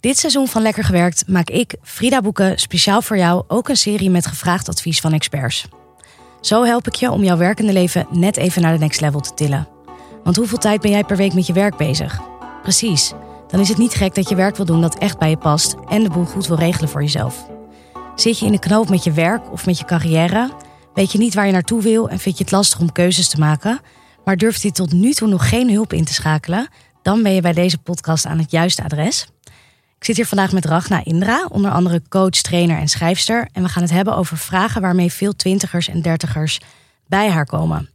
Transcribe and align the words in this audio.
Dit 0.00 0.18
seizoen 0.18 0.48
van 0.48 0.62
Lekker 0.62 0.84
Gewerkt 0.84 1.28
maak 1.28 1.50
ik, 1.50 1.74
Frida 1.82 2.20
Boeken, 2.20 2.58
speciaal 2.58 3.02
voor 3.02 3.16
jou 3.16 3.44
ook 3.48 3.68
een 3.68 3.76
serie 3.76 4.10
met 4.10 4.26
gevraagd 4.26 4.68
advies 4.68 5.00
van 5.00 5.12
experts. 5.12 5.66
Zo 6.40 6.64
help 6.64 6.86
ik 6.86 6.94
je 6.94 7.10
om 7.10 7.24
jouw 7.24 7.36
werkende 7.36 7.72
leven 7.72 8.06
net 8.10 8.36
even 8.36 8.62
naar 8.62 8.72
de 8.72 8.78
next 8.78 9.00
level 9.00 9.20
te 9.20 9.34
tillen. 9.34 9.68
Want 10.24 10.36
hoeveel 10.36 10.58
tijd 10.58 10.80
ben 10.80 10.90
jij 10.90 11.04
per 11.04 11.16
week 11.16 11.34
met 11.34 11.46
je 11.46 11.52
werk 11.52 11.76
bezig? 11.76 12.20
Precies, 12.62 13.12
dan 13.48 13.60
is 13.60 13.68
het 13.68 13.78
niet 13.78 13.94
gek 13.94 14.14
dat 14.14 14.28
je 14.28 14.34
werk 14.34 14.56
wil 14.56 14.66
doen 14.66 14.80
dat 14.80 14.98
echt 14.98 15.18
bij 15.18 15.30
je 15.30 15.36
past 15.36 15.74
en 15.88 16.02
de 16.02 16.10
boel 16.10 16.24
goed 16.24 16.46
wil 16.46 16.56
regelen 16.56 16.88
voor 16.88 17.02
jezelf. 17.02 17.48
Zit 18.14 18.38
je 18.38 18.46
in 18.46 18.52
de 18.52 18.58
knoop 18.58 18.88
met 18.88 19.04
je 19.04 19.12
werk 19.12 19.52
of 19.52 19.66
met 19.66 19.78
je 19.78 19.84
carrière? 19.84 20.50
Weet 20.94 21.12
je 21.12 21.18
niet 21.18 21.34
waar 21.34 21.46
je 21.46 21.52
naartoe 21.52 21.82
wil 21.82 22.08
en 22.08 22.18
vind 22.18 22.38
je 22.38 22.44
het 22.44 22.52
lastig 22.52 22.80
om 22.80 22.92
keuzes 22.92 23.28
te 23.28 23.38
maken? 23.38 23.80
Maar 24.24 24.36
durft 24.36 24.62
je 24.62 24.72
tot 24.72 24.92
nu 24.92 25.12
toe 25.12 25.28
nog 25.28 25.48
geen 25.48 25.70
hulp 25.70 25.92
in 25.92 26.04
te 26.04 26.14
schakelen? 26.14 26.68
Dan 27.02 27.22
ben 27.22 27.34
je 27.34 27.40
bij 27.40 27.52
deze 27.52 27.78
podcast 27.78 28.26
aan 28.26 28.38
het 28.38 28.50
juiste 28.50 28.84
adres. 28.84 29.26
Ik 29.98 30.04
zit 30.04 30.16
hier 30.16 30.26
vandaag 30.26 30.52
met 30.52 30.64
Ragna 30.64 31.04
Indra, 31.04 31.46
onder 31.50 31.70
andere 31.70 32.02
coach, 32.08 32.30
trainer 32.30 32.78
en 32.78 32.88
schrijfster. 32.88 33.48
En 33.52 33.62
we 33.62 33.68
gaan 33.68 33.82
het 33.82 33.92
hebben 33.92 34.16
over 34.16 34.36
vragen 34.36 34.80
waarmee 34.80 35.12
veel 35.12 35.36
twintigers 35.36 35.88
en 35.88 36.02
dertigers 36.02 36.60
bij 37.06 37.30
haar 37.30 37.46
komen. 37.46 37.88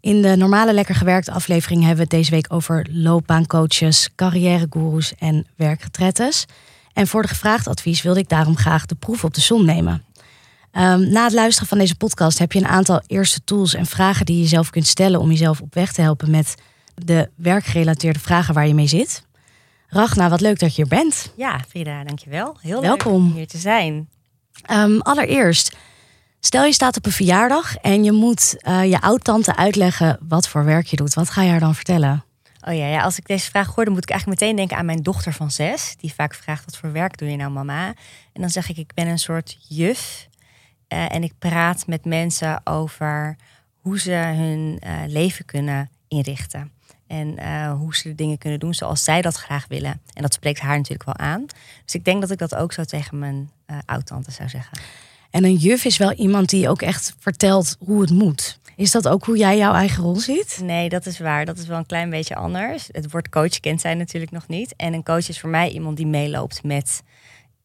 In 0.00 0.22
de 0.22 0.36
normale 0.36 0.72
Lekker 0.72 0.94
Gewerkt 0.94 1.28
aflevering 1.28 1.80
hebben 1.80 1.96
we 1.96 2.02
het 2.02 2.10
deze 2.10 2.30
week 2.30 2.46
over 2.48 2.86
loopbaancoaches, 2.90 4.08
carrièregoeroes 4.14 5.14
en 5.18 5.46
werkgetrettes. 5.56 6.44
En 6.92 7.06
voor 7.06 7.22
de 7.22 7.28
gevraagd 7.28 7.66
advies 7.66 8.02
wilde 8.02 8.20
ik 8.20 8.28
daarom 8.28 8.56
graag 8.56 8.86
de 8.86 8.94
proef 8.94 9.24
op 9.24 9.34
de 9.34 9.40
som 9.40 9.64
nemen. 9.64 10.04
Um, 10.72 11.08
na 11.08 11.24
het 11.24 11.32
luisteren 11.32 11.68
van 11.68 11.78
deze 11.78 11.96
podcast 11.96 12.38
heb 12.38 12.52
je 12.52 12.58
een 12.58 12.66
aantal 12.66 13.02
eerste 13.06 13.44
tools 13.44 13.74
en 13.74 13.86
vragen 13.86 14.26
die 14.26 14.40
je 14.40 14.46
zelf 14.46 14.70
kunt 14.70 14.86
stellen 14.86 15.20
om 15.20 15.30
jezelf 15.30 15.60
op 15.60 15.74
weg 15.74 15.92
te 15.92 16.00
helpen 16.00 16.30
met 16.30 16.54
de 16.94 17.30
werkgerelateerde 17.34 18.18
vragen 18.18 18.54
waar 18.54 18.66
je 18.66 18.74
mee 18.74 18.86
zit. 18.86 19.26
Ragna, 19.90 20.28
wat 20.28 20.40
leuk 20.40 20.58
dat 20.58 20.74
je 20.74 20.82
hier 20.82 20.98
bent. 20.98 21.32
Ja, 21.36 21.60
Frida, 21.68 22.04
dankjewel. 22.04 22.56
Heel 22.60 22.80
Welkom. 22.80 23.12
leuk 23.12 23.30
om 23.30 23.32
hier 23.32 23.46
te 23.46 23.58
zijn. 23.58 24.08
Um, 24.70 25.00
allereerst, 25.00 25.76
stel 26.40 26.64
je 26.64 26.72
staat 26.72 26.96
op 26.96 27.06
een 27.06 27.12
verjaardag 27.12 27.76
en 27.76 28.04
je 28.04 28.12
moet 28.12 28.56
uh, 28.68 28.84
je 28.84 29.00
oud-tante 29.00 29.56
uitleggen 29.56 30.18
wat 30.28 30.48
voor 30.48 30.64
werk 30.64 30.86
je 30.86 30.96
doet. 30.96 31.14
Wat 31.14 31.30
ga 31.30 31.42
je 31.42 31.50
haar 31.50 31.60
dan 31.60 31.74
vertellen? 31.74 32.24
Oh 32.66 32.74
ja, 32.74 32.86
ja, 32.86 33.02
als 33.02 33.18
ik 33.18 33.26
deze 33.26 33.50
vraag 33.50 33.74
hoor, 33.74 33.84
dan 33.84 33.92
moet 33.92 34.02
ik 34.02 34.10
eigenlijk 34.10 34.40
meteen 34.40 34.56
denken 34.56 34.76
aan 34.76 34.86
mijn 34.86 35.02
dochter 35.02 35.32
van 35.32 35.50
zes. 35.50 35.94
Die 35.98 36.14
vaak 36.14 36.34
vraagt, 36.34 36.64
wat 36.64 36.76
voor 36.76 36.92
werk 36.92 37.18
doe 37.18 37.30
je 37.30 37.36
nou 37.36 37.50
mama? 37.50 37.86
En 38.32 38.40
dan 38.40 38.50
zeg 38.50 38.68
ik, 38.68 38.76
ik 38.76 38.94
ben 38.94 39.06
een 39.06 39.18
soort 39.18 39.56
juf. 39.68 40.28
Uh, 40.88 41.14
en 41.14 41.22
ik 41.22 41.32
praat 41.38 41.86
met 41.86 42.04
mensen 42.04 42.60
over 42.66 43.36
hoe 43.80 44.00
ze 44.00 44.10
hun 44.12 44.82
uh, 44.86 44.92
leven 45.06 45.44
kunnen 45.44 45.90
inrichten. 46.08 46.72
En 47.08 47.38
uh, 47.38 47.72
hoe 47.72 47.96
ze 47.96 48.08
de 48.08 48.14
dingen 48.14 48.38
kunnen 48.38 48.60
doen 48.60 48.74
zoals 48.74 49.04
zij 49.04 49.22
dat 49.22 49.36
graag 49.36 49.66
willen. 49.68 50.00
En 50.12 50.22
dat 50.22 50.34
spreekt 50.34 50.60
haar 50.60 50.76
natuurlijk 50.76 51.04
wel 51.04 51.16
aan. 51.16 51.46
Dus 51.84 51.94
ik 51.94 52.04
denk 52.04 52.20
dat 52.20 52.30
ik 52.30 52.38
dat 52.38 52.54
ook 52.54 52.72
zo 52.72 52.84
tegen 52.84 53.18
mijn 53.18 53.50
uh, 53.66 53.76
oud-tante 53.84 54.30
zou 54.30 54.48
zeggen. 54.48 54.78
En 55.30 55.44
een 55.44 55.54
juf 55.54 55.84
is 55.84 55.96
wel 55.96 56.12
iemand 56.12 56.48
die 56.48 56.68
ook 56.68 56.82
echt 56.82 57.14
vertelt 57.18 57.76
hoe 57.78 58.00
het 58.00 58.10
moet. 58.10 58.58
Is 58.76 58.90
dat 58.90 59.08
ook 59.08 59.24
hoe 59.24 59.36
jij 59.36 59.56
jouw 59.56 59.74
eigen 59.74 60.02
rol 60.02 60.16
ziet? 60.16 60.60
Nee, 60.62 60.88
dat 60.88 61.06
is 61.06 61.18
waar. 61.18 61.44
Dat 61.44 61.58
is 61.58 61.66
wel 61.66 61.78
een 61.78 61.86
klein 61.86 62.10
beetje 62.10 62.34
anders. 62.34 62.88
Het 62.92 63.10
woord 63.10 63.28
coach 63.28 63.60
kent 63.60 63.80
zij 63.80 63.94
natuurlijk 63.94 64.32
nog 64.32 64.48
niet. 64.48 64.76
En 64.76 64.92
een 64.92 65.02
coach 65.02 65.28
is 65.28 65.40
voor 65.40 65.50
mij 65.50 65.70
iemand 65.70 65.96
die 65.96 66.06
meeloopt 66.06 66.62
met 66.62 67.02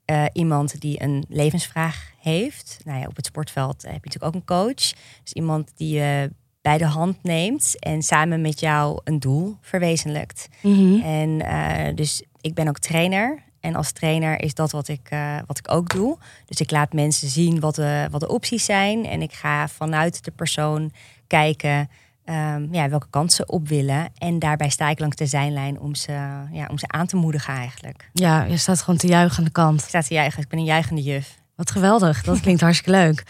uh, 0.06 0.26
iemand 0.34 0.82
die 0.82 1.02
een 1.02 1.26
levensvraag 1.30 2.12
heeft. 2.20 2.80
Nou 2.86 3.00
ja, 3.00 3.08
op 3.08 3.16
het 3.16 3.26
sportveld 3.26 3.82
heb 3.82 3.92
je 3.92 4.00
natuurlijk 4.04 4.24
ook 4.24 4.34
een 4.34 4.46
coach. 4.46 4.94
Dus 5.24 5.34
iemand 5.34 5.72
die 5.76 5.96
je 5.96 6.32
bij 6.64 6.78
de 6.78 6.86
hand 6.86 7.24
neemt 7.24 7.80
en 7.80 8.02
samen 8.02 8.42
met 8.42 8.60
jou 8.60 9.00
een 9.04 9.20
doel 9.20 9.58
verwezenlijkt. 9.62 10.48
Mm 10.62 10.74
-hmm. 10.74 11.02
En 11.02 11.30
uh, 11.30 11.96
dus 11.96 12.24
ik 12.42 12.54
ben 12.54 12.68
ook 12.68 12.80
trainer. 12.80 13.44
En 13.60 13.76
als 13.76 13.92
trainer 13.92 14.42
is 14.42 14.54
dat 14.54 14.72
wat 14.72 14.88
ik, 14.88 15.10
uh, 15.14 15.38
wat 15.48 15.58
ik 15.58 15.72
ook 15.72 15.90
doe. 15.90 16.18
Dus 16.46 16.60
ik 16.60 16.72
laat 16.72 16.94
mensen 16.94 17.30
zien 17.30 17.60
wat 17.60 17.76
de, 17.76 18.08
wat 18.12 18.20
de 18.20 18.28
opties 18.28 18.66
zijn. 18.66 19.06
En 19.06 19.22
ik 19.22 19.34
ga 19.34 19.68
vanuit 19.68 20.24
de 20.24 20.32
persoon 20.32 20.92
kijken 21.28 21.90
um, 22.26 22.74
ja, 22.74 22.90
welke 22.90 23.08
kant 23.10 23.34
ze 23.34 23.46
op 23.46 23.68
willen. 23.68 24.10
En 24.18 24.40
daarbij 24.40 24.70
sta 24.70 24.90
ik 24.90 25.00
langs 25.00 25.16
de 25.16 25.26
zijlijn 25.26 25.80
om 25.80 25.96
ze, 25.96 26.12
ja, 26.52 26.68
om 26.68 26.78
ze 26.78 26.88
aan 26.88 27.08
te 27.08 27.16
moedigen 27.16 27.54
eigenlijk. 27.54 28.10
Ja, 28.14 28.44
je 28.44 28.58
staat 28.58 28.82
gewoon 28.82 29.00
te 29.00 29.08
juichen 29.08 29.38
aan 29.38 29.44
de 29.44 29.52
kant. 29.52 29.82
Ik 29.82 29.88
sta 29.88 30.02
te 30.02 30.14
juichen. 30.14 30.44
Ik 30.44 30.50
ben 30.50 30.60
een 30.60 30.66
juichende 30.66 31.02
juf. 31.02 31.40
Wat 31.56 31.72
geweldig. 31.72 32.24
Dat 32.24 32.40
klinkt 32.40 32.62
hartstikke 32.62 33.00
leuk. 33.00 33.24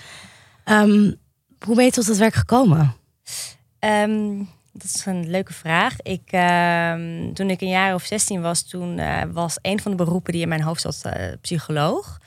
Um, 0.65 1.15
hoe 1.65 1.75
ben 1.75 1.85
je 1.85 1.91
tot 1.91 2.07
het 2.07 2.17
werk 2.17 2.33
gekomen? 2.33 3.01
Um, 3.79 4.49
dat 4.73 4.83
is 4.83 5.05
een 5.05 5.29
leuke 5.29 5.53
vraag. 5.53 5.95
Ik, 6.01 6.31
uh, 6.31 7.33
toen 7.33 7.49
ik 7.49 7.61
een 7.61 7.69
jaar 7.69 7.93
of 7.93 8.03
16 8.03 8.41
was, 8.41 8.63
toen 8.63 8.97
uh, 8.97 9.21
was 9.31 9.57
een 9.61 9.79
van 9.79 9.91
de 9.91 9.97
beroepen 9.97 10.33
die 10.33 10.41
in 10.41 10.47
mijn 10.47 10.61
hoofd 10.61 10.81
zat 10.81 11.01
uh, 11.05 11.13
psycholoog. 11.41 12.19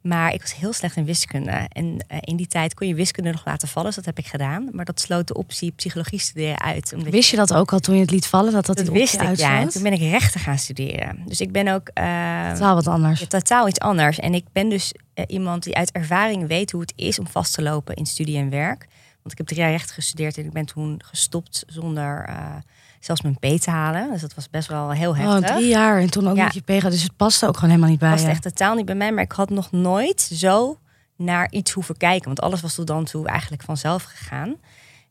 Maar 0.00 0.34
ik 0.34 0.40
was 0.40 0.54
heel 0.54 0.72
slecht 0.72 0.96
in 0.96 1.04
wiskunde. 1.04 1.68
En 1.68 1.84
uh, 1.86 2.18
in 2.20 2.36
die 2.36 2.46
tijd 2.46 2.74
kon 2.74 2.88
je 2.88 2.94
wiskunde 2.94 3.30
nog 3.30 3.44
laten 3.44 3.68
vallen. 3.68 3.86
Dus 3.86 3.96
dat 3.96 4.04
heb 4.04 4.18
ik 4.18 4.30
gedaan. 4.30 4.68
Maar 4.72 4.84
dat 4.84 5.00
sloot 5.00 5.28
de 5.28 5.34
optie 5.34 5.72
psychologie 5.72 6.18
studeren 6.18 6.60
uit. 6.60 6.92
Omdat 6.92 7.12
Wist 7.12 7.30
je 7.30 7.36
dat 7.36 7.54
ook 7.54 7.72
al 7.72 7.78
toen 7.78 7.94
je 7.94 8.00
het 8.00 8.10
liet 8.10 8.26
vallen? 8.26 8.52
Dat 8.52 8.66
dat, 8.66 8.76
dat 8.76 8.88
wist 8.88 9.20
ik, 9.20 9.36
ja. 9.36 9.60
En 9.60 9.68
toen 9.68 9.82
ben 9.82 9.92
ik 9.92 10.00
rechten 10.00 10.40
gaan 10.40 10.58
studeren. 10.58 11.22
Dus 11.26 11.40
ik 11.40 11.52
ben 11.52 11.68
ook... 11.68 11.90
Uh, 11.94 12.52
totaal 12.52 12.74
wat 12.74 12.86
anders. 12.86 13.20
Ja, 13.20 13.26
totaal 13.26 13.68
iets 13.68 13.78
anders. 13.78 14.18
En 14.18 14.34
ik 14.34 14.44
ben 14.52 14.68
dus 14.68 14.92
iemand 15.26 15.62
die 15.62 15.76
uit 15.76 15.92
ervaring 15.92 16.46
weet 16.46 16.70
hoe 16.70 16.80
het 16.80 16.92
is 16.96 17.18
om 17.18 17.26
vast 17.26 17.54
te 17.54 17.62
lopen 17.62 17.94
in 17.94 18.06
studie 18.06 18.38
en 18.38 18.50
werk. 18.50 18.86
Want 19.24 19.32
ik 19.32 19.38
heb 19.38 19.46
drie 19.46 19.60
jaar 19.60 19.70
recht 19.70 19.90
gestudeerd 19.90 20.38
en 20.38 20.44
ik 20.44 20.52
ben 20.52 20.66
toen 20.66 21.00
gestopt 21.04 21.64
zonder 21.66 22.28
uh, 22.28 22.54
zelfs 23.00 23.22
mijn 23.22 23.38
P 23.38 23.60
te 23.60 23.70
halen. 23.70 24.10
Dus 24.10 24.20
dat 24.20 24.34
was 24.34 24.50
best 24.50 24.68
wel 24.68 24.90
heel 24.90 25.16
heftig. 25.16 25.50
Oh, 25.50 25.56
drie 25.56 25.68
jaar 25.68 26.00
en 26.00 26.10
toen 26.10 26.28
ook 26.28 26.36
ja. 26.36 26.44
nog 26.44 26.52
je 26.52 26.60
P. 26.60 26.80
Dus 26.80 27.02
het 27.02 27.16
paste 27.16 27.46
ook 27.46 27.54
gewoon 27.54 27.70
helemaal 27.70 27.90
niet 27.90 27.98
bij 27.98 28.10
Het 28.10 28.20
je. 28.20 28.26
echt 28.26 28.42
totaal 28.42 28.74
niet 28.74 28.86
bij 28.86 28.94
mij. 28.94 29.12
Maar 29.12 29.24
ik 29.24 29.32
had 29.32 29.50
nog 29.50 29.70
nooit 29.70 30.20
zo 30.20 30.78
naar 31.16 31.50
iets 31.50 31.72
hoeven 31.72 31.96
kijken. 31.96 32.24
Want 32.24 32.40
alles 32.40 32.60
was 32.60 32.74
tot 32.74 32.86
dan 32.86 33.04
toe 33.04 33.26
eigenlijk 33.26 33.62
vanzelf 33.62 34.02
gegaan. 34.02 34.56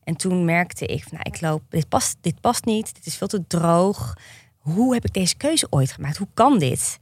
En 0.04 0.16
toen 0.16 0.44
merkte 0.44 0.86
ik, 0.86 1.10
nou, 1.10 1.22
ik 1.22 1.40
loop, 1.40 1.62
dit 1.68 1.88
past, 1.88 2.16
dit 2.20 2.40
past 2.40 2.64
niet. 2.64 2.94
Dit 2.94 3.06
is 3.06 3.16
veel 3.16 3.26
te 3.26 3.46
droog. 3.46 4.16
Hoe 4.58 4.94
heb 4.94 5.04
ik 5.04 5.12
deze 5.12 5.36
keuze 5.36 5.66
ooit 5.70 5.92
gemaakt? 5.92 6.16
Hoe 6.16 6.28
kan 6.34 6.58
dit? 6.58 6.98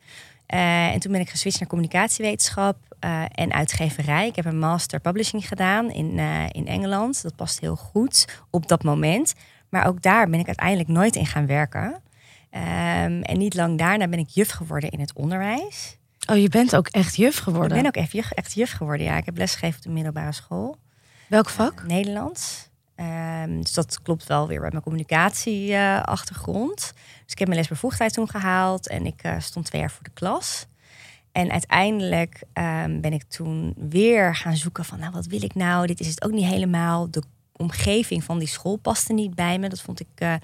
Uh, 0.55 0.93
en 0.93 1.01
toen 1.01 1.13
ben 1.13 1.21
ik 1.21 1.29
geswitcht 1.29 1.61
naar 1.61 1.69
communicatiewetenschap 1.69 2.77
uh, 3.05 3.25
en 3.33 3.53
uitgeverij. 3.53 4.27
Ik 4.27 4.37
heb 4.37 4.45
een 4.45 4.59
master 4.59 5.01
publishing 5.01 5.49
gedaan 5.49 5.91
in, 5.91 6.19
uh, 6.19 6.45
in 6.49 6.67
Engeland. 6.67 7.23
Dat 7.23 7.37
past 7.37 7.61
heel 7.61 7.77
goed 7.77 8.43
op 8.51 8.69
dat 8.69 8.83
moment. 8.83 9.35
Maar 9.69 9.87
ook 9.87 10.03
daar 10.03 10.29
ben 10.29 10.41
ik 10.41 10.47
uiteindelijk 10.47 10.89
nooit 10.89 11.17
in 11.17 11.27
gaan 11.27 11.47
werken. 11.47 12.01
Um, 12.55 13.23
en 13.23 13.39
niet 13.39 13.55
lang 13.55 13.79
daarna 13.79 14.09
ben 14.09 14.19
ik 14.19 14.29
juf 14.29 14.51
geworden 14.51 14.91
in 14.91 15.01
het 15.01 15.13
onderwijs. 15.13 15.97
Oh, 16.31 16.37
je 16.37 16.49
bent 16.49 16.77
ook 16.77 16.89
echt 16.89 17.17
juf 17.17 17.39
geworden? 17.39 17.77
Ik 17.77 17.83
ben 17.83 17.87
ook 17.87 18.03
echt 18.03 18.13
juf, 18.13 18.31
echt 18.31 18.53
juf 18.53 18.73
geworden, 18.73 19.07
ja. 19.07 19.17
Ik 19.17 19.25
heb 19.25 19.37
lesgegeven 19.37 19.77
op 19.77 19.83
de 19.83 19.91
middelbare 19.91 20.33
school. 20.33 20.77
Welk 21.29 21.49
vak? 21.49 21.83
Nederlands. 21.87 22.71
Um, 23.03 23.63
dus 23.63 23.73
dat 23.73 24.03
klopt 24.03 24.27
wel 24.27 24.47
weer 24.47 24.61
bij 24.61 24.71
mijn 24.71 24.83
communicatieachtergrond. 24.83 26.81
Uh, 26.81 27.01
dus 27.23 27.33
ik 27.33 27.39
heb 27.39 27.49
mijn 27.49 27.61
lesbevoegdheid 27.61 28.13
toen 28.13 28.29
gehaald 28.29 28.89
en 28.89 29.07
ik 29.07 29.25
uh, 29.27 29.35
stond 29.39 29.67
twee 29.67 29.81
jaar 29.81 29.91
voor 29.91 30.05
de 30.05 30.11
klas. 30.15 30.67
En 31.33 31.51
uiteindelijk 31.51 32.43
um, 32.55 33.01
ben 33.01 33.13
ik 33.13 33.23
toen 33.23 33.75
weer 33.77 34.37
gaan 34.37 34.57
zoeken 34.57 34.85
van, 34.85 34.99
nou, 34.99 35.13
wat 35.13 35.27
wil 35.27 35.43
ik 35.43 35.55
nou? 35.55 35.87
Dit 35.87 36.01
is 36.01 36.07
het 36.07 36.25
ook 36.25 36.33
niet 36.33 36.49
helemaal. 36.49 37.11
De 37.11 37.23
omgeving 37.57 38.25
van 38.25 38.39
die 38.39 38.49
school 38.49 38.77
paste 38.77 39.13
niet 39.13 39.35
bij 39.35 39.59
me. 39.59 39.69
Dat 39.69 39.81
vond 39.81 40.01
ik, 40.01 40.07
uh, 40.19 40.35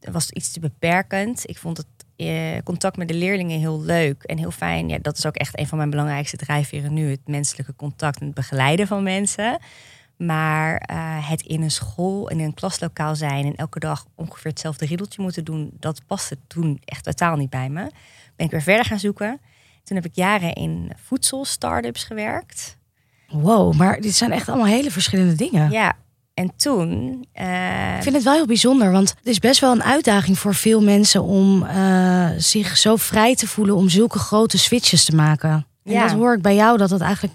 was 0.00 0.30
iets 0.30 0.52
te 0.52 0.60
beperkend. 0.60 1.48
Ik 1.48 1.58
vond 1.58 1.76
het 1.76 1.86
uh, 2.16 2.58
contact 2.64 2.96
met 2.96 3.08
de 3.08 3.14
leerlingen 3.14 3.58
heel 3.58 3.80
leuk 3.80 4.22
en 4.22 4.38
heel 4.38 4.50
fijn. 4.50 4.88
Ja, 4.88 4.98
dat 5.02 5.18
is 5.18 5.26
ook 5.26 5.36
echt 5.36 5.58
een 5.58 5.66
van 5.66 5.78
mijn 5.78 5.90
belangrijkste 5.90 6.36
drijfveren 6.36 6.94
nu. 6.94 7.10
Het 7.10 7.26
menselijke 7.26 7.76
contact 7.76 8.20
en 8.20 8.26
het 8.26 8.34
begeleiden 8.34 8.86
van 8.86 9.02
mensen. 9.02 9.58
Maar 10.18 10.90
uh, 10.90 11.28
het 11.28 11.42
in 11.42 11.62
een 11.62 11.70
school, 11.70 12.28
in 12.28 12.40
een 12.40 12.54
klaslokaal 12.54 13.16
zijn 13.16 13.44
en 13.44 13.54
elke 13.54 13.78
dag 13.78 14.06
ongeveer 14.14 14.50
hetzelfde 14.50 14.86
riddeltje 14.86 15.22
moeten 15.22 15.44
doen, 15.44 15.70
dat 15.78 16.06
paste 16.06 16.38
toen 16.46 16.80
echt 16.84 17.04
totaal 17.04 17.36
niet 17.36 17.50
bij 17.50 17.68
me. 17.68 17.90
Ben 18.36 18.46
ik 18.46 18.50
weer 18.50 18.62
verder 18.62 18.84
gaan 18.84 18.98
zoeken. 18.98 19.40
Toen 19.84 19.96
heb 19.96 20.06
ik 20.06 20.14
jaren 20.14 20.52
in 20.52 20.92
voedsel-startups 20.96 22.04
gewerkt. 22.04 22.76
Wow, 23.28 23.74
maar 23.74 24.00
dit 24.00 24.14
zijn 24.14 24.32
echt 24.32 24.48
allemaal 24.48 24.66
hele 24.66 24.90
verschillende 24.90 25.34
dingen. 25.34 25.70
Ja, 25.70 25.96
en 26.34 26.56
toen. 26.56 27.24
Uh... 27.34 27.96
Ik 27.96 28.02
vind 28.02 28.14
het 28.14 28.24
wel 28.24 28.34
heel 28.34 28.46
bijzonder, 28.46 28.90
want 28.90 29.08
het 29.08 29.26
is 29.26 29.38
best 29.38 29.60
wel 29.60 29.72
een 29.72 29.82
uitdaging 29.82 30.38
voor 30.38 30.54
veel 30.54 30.82
mensen 30.82 31.22
om 31.22 31.62
uh, 31.62 32.28
zich 32.36 32.76
zo 32.76 32.96
vrij 32.96 33.34
te 33.34 33.46
voelen 33.46 33.74
om 33.74 33.88
zulke 33.88 34.18
grote 34.18 34.58
switches 34.58 35.04
te 35.04 35.14
maken. 35.14 35.66
En 35.84 35.92
ja. 35.92 36.06
dat 36.06 36.16
hoor 36.16 36.34
ik 36.34 36.42
bij 36.42 36.54
jou 36.54 36.78
dat 36.78 36.90
het 36.90 37.00
eigenlijk 37.00 37.34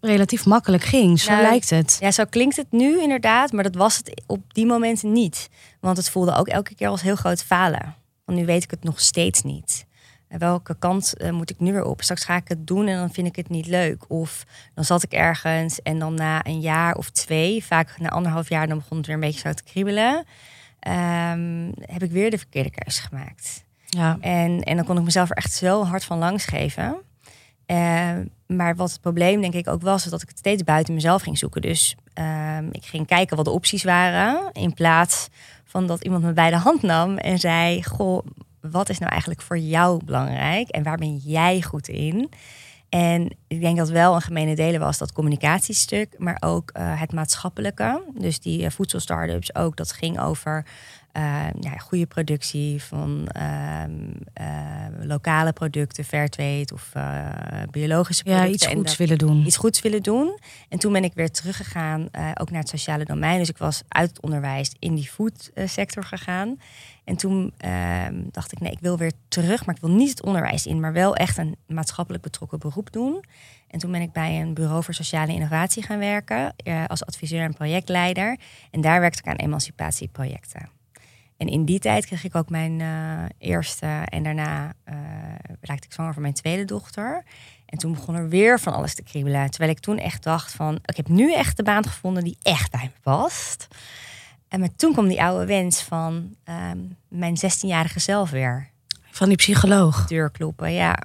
relatief 0.00 0.46
makkelijk 0.46 0.82
ging. 0.82 1.20
Zo 1.20 1.30
nou, 1.30 1.42
lijkt 1.42 1.70
het. 1.70 1.96
Ja, 2.00 2.10
zo 2.10 2.24
klinkt 2.24 2.56
het 2.56 2.72
nu 2.72 3.02
inderdaad, 3.02 3.52
maar 3.52 3.64
dat 3.64 3.74
was 3.74 3.96
het 3.96 4.22
op 4.26 4.54
die 4.54 4.66
momenten 4.66 5.12
niet. 5.12 5.48
Want 5.80 5.96
het 5.96 6.10
voelde 6.10 6.34
ook 6.34 6.48
elke 6.48 6.74
keer 6.74 6.88
als 6.88 7.02
heel 7.02 7.16
groot 7.16 7.42
falen. 7.42 7.94
Want 8.24 8.38
nu 8.38 8.46
weet 8.46 8.62
ik 8.62 8.70
het 8.70 8.84
nog 8.84 9.00
steeds 9.00 9.42
niet. 9.42 9.86
Welke 10.28 10.76
kant 10.78 11.14
uh, 11.16 11.30
moet 11.30 11.50
ik 11.50 11.60
nu 11.60 11.72
weer 11.72 11.84
op? 11.84 12.02
Straks 12.02 12.24
ga 12.24 12.36
ik 12.36 12.48
het 12.48 12.66
doen 12.66 12.86
en 12.86 12.96
dan 12.96 13.12
vind 13.12 13.26
ik 13.26 13.36
het 13.36 13.48
niet 13.48 13.66
leuk. 13.66 14.04
Of 14.08 14.44
dan 14.74 14.84
zat 14.84 15.02
ik 15.02 15.12
ergens 15.12 15.82
en 15.82 15.98
dan 15.98 16.14
na 16.14 16.46
een 16.46 16.60
jaar 16.60 16.94
of 16.94 17.10
twee, 17.10 17.64
vaak 17.64 17.98
na 17.98 18.08
anderhalf 18.08 18.48
jaar, 18.48 18.66
dan 18.66 18.78
begon 18.78 18.96
het 18.96 19.06
weer 19.06 19.14
een 19.14 19.20
beetje 19.20 19.40
zo 19.40 19.52
te 19.52 19.62
kriebelen. 19.62 20.16
Um, 20.88 21.72
heb 21.80 22.02
ik 22.02 22.10
weer 22.10 22.30
de 22.30 22.38
verkeerde 22.38 22.70
keuze 22.70 23.02
gemaakt. 23.02 23.64
Ja. 23.86 24.18
En, 24.20 24.62
en 24.62 24.76
dan 24.76 24.84
kon 24.84 24.96
ik 24.96 25.04
mezelf 25.04 25.30
er 25.30 25.36
echt 25.36 25.52
zo 25.52 25.84
hard 25.84 26.04
van 26.04 26.18
langs 26.18 26.44
geven. 26.44 26.96
Eh, 27.66 28.10
maar 28.56 28.76
wat 28.76 28.90
het 28.90 29.00
probleem 29.00 29.40
denk 29.40 29.54
ik 29.54 29.68
ook 29.68 29.82
was, 29.82 30.04
dat 30.04 30.22
ik 30.22 30.28
het 30.28 30.38
steeds 30.38 30.64
buiten 30.64 30.94
mezelf 30.94 31.22
ging 31.22 31.38
zoeken. 31.38 31.62
Dus 31.62 31.96
ehm, 32.14 32.68
ik 32.72 32.84
ging 32.84 33.06
kijken 33.06 33.36
wat 33.36 33.44
de 33.44 33.50
opties 33.50 33.84
waren. 33.84 34.50
In 34.52 34.74
plaats 34.74 35.28
van 35.64 35.86
dat 35.86 36.04
iemand 36.04 36.24
me 36.24 36.32
bij 36.32 36.50
de 36.50 36.56
hand 36.56 36.82
nam 36.82 37.16
en 37.16 37.38
zei: 37.38 37.84
Goh, 37.84 38.26
wat 38.60 38.88
is 38.88 38.98
nou 38.98 39.10
eigenlijk 39.10 39.40
voor 39.40 39.58
jou 39.58 40.04
belangrijk 40.04 40.68
en 40.68 40.82
waar 40.82 40.98
ben 40.98 41.16
jij 41.16 41.62
goed 41.62 41.88
in? 41.88 42.30
En 42.88 43.36
ik 43.46 43.60
denk 43.60 43.76
dat 43.76 43.88
wel 43.88 44.14
een 44.14 44.20
gemene 44.20 44.54
delen 44.54 44.80
was 44.80 44.98
dat 44.98 45.12
communicatiestuk, 45.12 46.14
maar 46.18 46.36
ook 46.40 46.70
uh, 46.76 47.00
het 47.00 47.12
maatschappelijke. 47.12 48.02
Dus 48.14 48.40
die 48.40 48.62
uh, 48.62 48.70
voedselstartups 48.70 49.54
ook, 49.54 49.76
dat 49.76 49.92
ging 49.92 50.20
over 50.20 50.66
uh, 51.16 51.46
ja, 51.60 51.76
goede 51.76 52.06
productie 52.06 52.82
van 52.82 53.28
lokale 55.00 55.52
producten, 55.52 56.04
fairtrade 56.04 56.66
of 56.74 56.92
biologische 57.70 58.22
producten. 58.22 58.48
Ja, 58.48 58.54
iets 58.54 58.66
goeds 58.66 58.96
willen 58.96 59.18
doen. 59.18 59.46
Iets 59.46 59.56
goeds 59.56 59.80
willen 59.80 60.02
doen. 60.02 60.38
En 60.68 60.78
toen 60.78 60.92
ben 60.92 61.04
ik 61.04 61.14
weer 61.14 61.30
teruggegaan, 61.30 62.08
ook 62.34 62.50
naar 62.50 62.60
het 62.60 62.68
sociale 62.68 63.04
domein. 63.04 63.38
Dus 63.38 63.48
ik 63.48 63.58
was 63.58 63.82
uit 63.88 64.08
het 64.08 64.20
onderwijs 64.20 64.74
in 64.78 64.94
die 64.94 65.08
foodsector 65.08 66.04
gegaan. 66.04 66.58
En 67.04 67.16
toen 67.16 67.52
ehm, 67.56 68.22
dacht 68.30 68.52
ik, 68.52 68.60
nee, 68.60 68.72
ik 68.72 68.80
wil 68.80 68.98
weer 68.98 69.12
terug, 69.28 69.66
maar 69.66 69.74
ik 69.74 69.80
wil 69.80 69.90
niet 69.90 70.10
het 70.10 70.22
onderwijs 70.22 70.66
in, 70.66 70.80
maar 70.80 70.92
wel 70.92 71.16
echt 71.16 71.38
een 71.38 71.56
maatschappelijk 71.66 72.22
betrokken 72.22 72.58
beroep 72.58 72.92
doen. 72.92 73.24
En 73.68 73.78
toen 73.78 73.92
ben 73.92 74.00
ik 74.00 74.12
bij 74.12 74.40
een 74.40 74.54
bureau 74.54 74.82
voor 74.82 74.94
sociale 74.94 75.32
innovatie 75.32 75.82
gaan 75.82 75.98
werken 75.98 76.54
uh, 76.64 76.84
als 76.86 77.04
adviseur 77.06 77.42
en 77.42 77.54
projectleider. 77.54 78.38
En 78.70 78.80
daar 78.80 79.00
werkte 79.00 79.18
ik 79.18 79.26
aan 79.26 79.36
emancipatieprojecten. 79.36 80.68
En 81.36 81.46
in 81.48 81.64
die 81.64 81.78
tijd 81.78 82.06
kreeg 82.06 82.24
ik 82.24 82.34
ook 82.34 82.48
mijn 82.48 82.80
uh, 82.80 83.24
eerste 83.38 83.86
en 83.86 84.22
daarna 84.22 84.64
uh, 84.64 84.94
raakte 85.60 85.86
ik 85.86 85.92
zwanger 85.92 86.12
voor 86.12 86.22
mijn 86.22 86.34
tweede 86.34 86.64
dochter. 86.64 87.24
En 87.66 87.78
toen 87.78 87.92
begon 87.92 88.14
er 88.14 88.28
weer 88.28 88.60
van 88.60 88.72
alles 88.72 88.94
te 88.94 89.02
kriebelen. 89.02 89.50
Terwijl 89.50 89.72
ik 89.72 89.78
toen 89.78 89.98
echt 89.98 90.22
dacht 90.22 90.52
van, 90.52 90.78
ik 90.84 90.96
heb 90.96 91.08
nu 91.08 91.32
echt 91.32 91.56
de 91.56 91.62
baan 91.62 91.86
gevonden 91.86 92.24
die 92.24 92.38
echt 92.42 92.70
bij 92.70 92.90
me 92.94 93.00
past. 93.02 93.68
En 94.48 94.60
maar 94.60 94.74
toen 94.76 94.92
kwam 94.92 95.08
die 95.08 95.22
oude 95.22 95.46
wens 95.46 95.82
van 95.82 96.36
um, 96.72 96.96
mijn 97.08 97.36
16-jarige 97.36 98.00
zelf 98.00 98.30
weer. 98.30 98.70
Van 99.10 99.28
die 99.28 99.36
psycholoog. 99.36 100.06
Deurkloppen, 100.06 100.72
ja. 100.72 100.98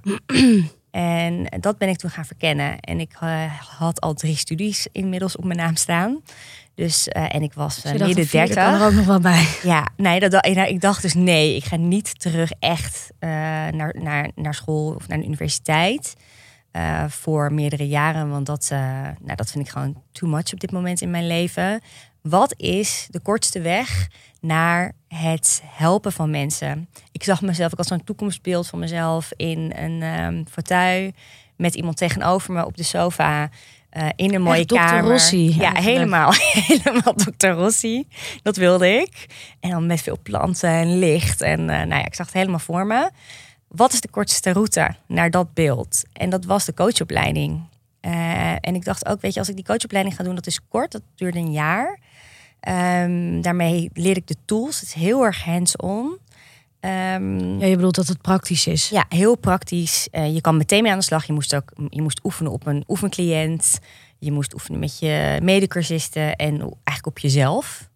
En 1.00 1.48
dat 1.60 1.78
ben 1.78 1.90
ik 1.90 1.98
toen 1.98 2.10
gaan 2.10 2.26
verkennen. 2.26 2.80
En 2.80 3.00
ik 3.00 3.14
uh, 3.24 3.54
had 3.78 4.02
al 4.02 4.14
drie 4.14 4.36
studies 4.36 4.88
inmiddels 4.92 5.36
op 5.36 5.44
mijn 5.44 5.58
naam 5.58 5.76
staan. 5.76 6.22
Dus, 6.76 7.08
uh, 7.08 7.36
en 7.36 7.42
ik 7.42 7.54
was 7.54 7.86
uh, 7.86 7.92
midden 7.92 8.28
30. 8.32 8.56
kan 8.56 8.74
er 8.74 8.86
ook 8.86 8.94
nog 8.94 9.06
wel 9.06 9.20
bij. 9.20 9.48
Ja, 9.64 9.88
nee, 9.98 10.20
dat, 10.20 10.46
ik 10.46 10.82
dacht 10.82 11.02
dus 11.02 11.14
nee, 11.14 11.56
ik 11.56 11.64
ga 11.64 11.76
niet 11.76 12.20
terug 12.20 12.52
echt 12.60 13.12
naar, 13.20 13.96
naar, 14.00 14.32
naar 14.36 14.54
school 14.54 14.94
of 14.94 15.08
naar 15.08 15.18
de 15.18 15.26
universiteit. 15.26 16.16
voor 17.08 17.54
meerdere 17.54 17.88
jaren, 17.88 18.30
want 18.30 18.46
dat, 18.46 18.68
nou, 18.70 19.36
dat 19.36 19.52
vind 19.52 19.66
ik 19.66 19.72
gewoon 19.72 20.02
too 20.12 20.30
much 20.30 20.54
op 20.54 20.60
dit 20.60 20.72
moment 20.72 21.02
in 21.02 21.12
mijn 21.12 21.28
leven 21.28 21.82
wat 22.22 22.54
is 22.58 23.08
de 23.10 23.20
kortste 23.20 23.62
weg 23.62 24.08
naar 24.42 24.92
het 25.08 25.62
helpen 25.66 26.12
van 26.12 26.30
mensen? 26.30 26.90
Ik 27.12 27.24
zag 27.24 27.42
mezelf, 27.42 27.72
ik 27.72 27.78
had 27.78 27.88
zo'n 27.88 28.04
toekomstbeeld 28.04 28.68
van 28.68 28.80
mezelf 28.80 29.32
in 29.36 29.74
een 29.76 30.02
um, 30.02 30.46
fauteuil 30.52 31.12
met 31.56 31.76
iemand 31.76 31.98
tegenover 31.98 32.54
me 32.54 32.66
op 32.66 32.78
de 32.78 32.84
sofa. 32.84 33.50
Uh, 33.98 34.08
in 34.16 34.34
een 34.34 34.42
mooie 34.42 34.58
Echt 34.58 34.68
kamer. 34.68 35.04
Dr. 35.04 35.10
Rossi. 35.10 35.56
Ja, 35.58 35.74
helemaal. 35.74 36.34
helemaal 36.68 37.14
Dr. 37.14 37.48
Rossi. 37.48 38.08
Dat 38.42 38.56
wilde 38.56 38.88
ik. 38.88 39.26
En 39.60 39.70
dan 39.70 39.86
met 39.86 40.02
veel 40.02 40.20
planten 40.24 40.70
en 40.70 41.00
licht. 41.00 41.42
En 41.42 41.60
uh, 41.60 41.66
nou 41.66 41.90
ja, 41.90 42.06
ik 42.06 42.16
zag 42.16 42.26
het 42.26 42.36
helemaal 42.36 42.60
voor 42.60 42.86
me. 42.86 43.10
Wat 43.68 43.94
is 43.94 44.02
de 44.02 44.10
kortste 44.10 44.52
route 44.52 44.96
naar 45.08 45.32
dat 45.32 45.54
beeld? 45.54 46.04
En 46.14 46.30
dat 46.30 46.46
was 46.46 46.66
de 46.66 46.74
coachopleiding. 46.74 47.68
Uh, 48.02 48.52
en 48.52 48.76
ik 48.76 48.86
dacht 48.86 49.06
ook, 49.06 49.22
weet 49.22 49.34
je, 49.34 49.40
als 49.40 49.50
ik 49.50 49.56
die 49.56 49.66
coachopleiding 49.66 50.16
ga 50.16 50.24
doen, 50.24 50.36
dat 50.36 50.48
is 50.48 50.60
kort. 50.68 50.92
Dat 50.92 51.02
duurde 51.16 51.40
een 51.40 51.52
jaar. 51.52 52.00
Um, 52.68 53.42
daarmee 53.42 53.90
leer 53.94 54.18
ik 54.18 54.28
de 54.28 54.36
tools. 54.46 54.80
Het 54.80 54.90
is 54.90 54.94
heel 54.94 55.26
erg 55.26 55.44
hands-on. 55.44 56.06
Um, 56.06 57.60
ja, 57.60 57.66
je 57.66 57.76
bedoelt 57.76 57.96
dat 57.96 58.08
het 58.08 58.22
praktisch 58.22 58.68
is? 58.68 58.90
Ja, 58.90 59.06
heel 59.10 59.36
praktisch. 59.36 60.08
Uh, 60.12 60.34
je 60.34 60.42
kan 60.42 60.58
meteen 60.58 60.84
mee 60.84 60.92
aan 60.92 60.98
de 60.98 61.04
slag. 61.04 61.26
Je 61.26 61.34
moest 61.34 61.56
ook 61.56 61.72
je 61.90 62.02
moest 62.02 62.20
oefenen 62.24 62.52
op 62.52 62.66
een 62.66 62.84
oefencliënt. 62.88 63.80
Je 64.20 64.32
moest 64.32 64.54
oefenen 64.54 64.80
met 64.80 65.00
je 65.00 65.40
medecursisten 65.42 66.36
en 66.36 66.60
eigenlijk 66.60 67.08
op 67.08 67.20
jezelf. 67.20 67.90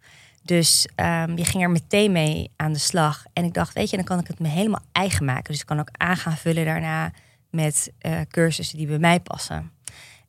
Dus 0.44 0.88
um, 0.96 1.38
je 1.38 1.46
ging 1.46 1.64
er 1.64 1.72
meteen 1.72 2.12
mee 2.12 2.52
aan 2.56 2.74
de 2.74 2.80
slag. 2.80 3.26
En 3.34 3.44
ik 3.44 3.54
dacht, 3.54 3.74
weet 3.74 3.90
je, 3.90 3.96
dan 3.96 4.06
kan 4.06 4.20
ik 4.20 4.28
het 4.28 4.40
me 4.40 4.48
helemaal 4.48 4.84
eigen 4.92 5.26
maken. 5.26 5.52
Dus 5.52 5.60
ik 5.60 5.66
kan 5.66 5.80
ook 5.80 5.90
aan 5.92 6.18
gaan 6.18 6.38
vullen 6.38 6.66
daarna 6.66 7.12
met 7.50 7.92
uh, 8.02 8.20
cursussen 8.30 8.78
die 8.78 8.88
bij 8.88 9.00
mij 9.00 9.20
passen. 9.20 9.72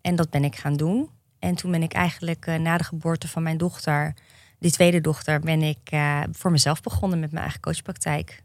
En 0.00 0.16
dat 0.16 0.30
ben 0.30 0.44
ik 0.44 0.56
gaan 0.56 0.76
doen. 0.76 1.08
En 1.44 1.54
toen 1.54 1.70
ben 1.70 1.82
ik 1.82 1.92
eigenlijk 1.92 2.46
uh, 2.46 2.54
na 2.54 2.76
de 2.76 2.84
geboorte 2.84 3.28
van 3.28 3.42
mijn 3.42 3.56
dochter, 3.56 4.14
die 4.58 4.70
tweede 4.70 5.00
dochter, 5.00 5.40
ben 5.40 5.62
ik 5.62 5.78
uh, 5.90 6.20
voor 6.32 6.50
mezelf 6.50 6.80
begonnen 6.80 7.20
met 7.20 7.30
mijn 7.30 7.42
eigen 7.42 7.60
coachpraktijk 7.60 8.42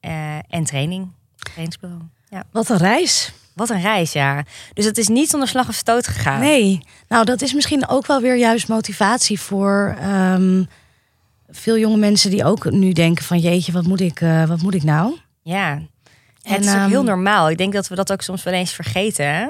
uh, 0.00 0.36
en 0.48 0.64
training. 0.64 1.12
Trainingsbureau. 1.36 2.02
Ja. 2.28 2.44
Wat 2.50 2.68
een 2.68 2.76
reis. 2.76 3.32
Wat 3.52 3.70
een 3.70 3.80
reis, 3.80 4.12
ja. 4.12 4.44
Dus 4.74 4.84
het 4.84 4.98
is 4.98 5.08
niet 5.08 5.30
zonder 5.30 5.48
slag 5.48 5.68
of 5.68 5.74
stoot 5.74 6.06
gegaan. 6.06 6.40
Nee, 6.40 6.80
nou 7.08 7.24
dat 7.24 7.42
is 7.42 7.52
misschien 7.52 7.88
ook 7.88 8.06
wel 8.06 8.20
weer 8.20 8.36
juist 8.36 8.68
motivatie 8.68 9.40
voor 9.40 9.96
um, 10.04 10.68
veel 11.48 11.78
jonge 11.78 11.96
mensen 11.96 12.30
die 12.30 12.44
ook 12.44 12.70
nu 12.70 12.92
denken 12.92 13.24
van 13.24 13.38
jeetje, 13.38 13.72
wat 13.72 13.86
moet 13.86 14.00
ik, 14.00 14.18
wat 14.46 14.62
moet 14.62 14.74
ik 14.74 14.82
nou? 14.82 15.18
Ja, 15.42 15.82
het 16.42 16.52
en, 16.52 16.60
is 16.60 16.72
um, 16.72 16.88
heel 16.88 17.02
normaal. 17.02 17.50
Ik 17.50 17.58
denk 17.58 17.72
dat 17.72 17.88
we 17.88 17.94
dat 17.94 18.12
ook 18.12 18.22
soms 18.22 18.42
wel 18.42 18.54
eens 18.54 18.72
vergeten. 18.72 19.26
Hè? 19.26 19.46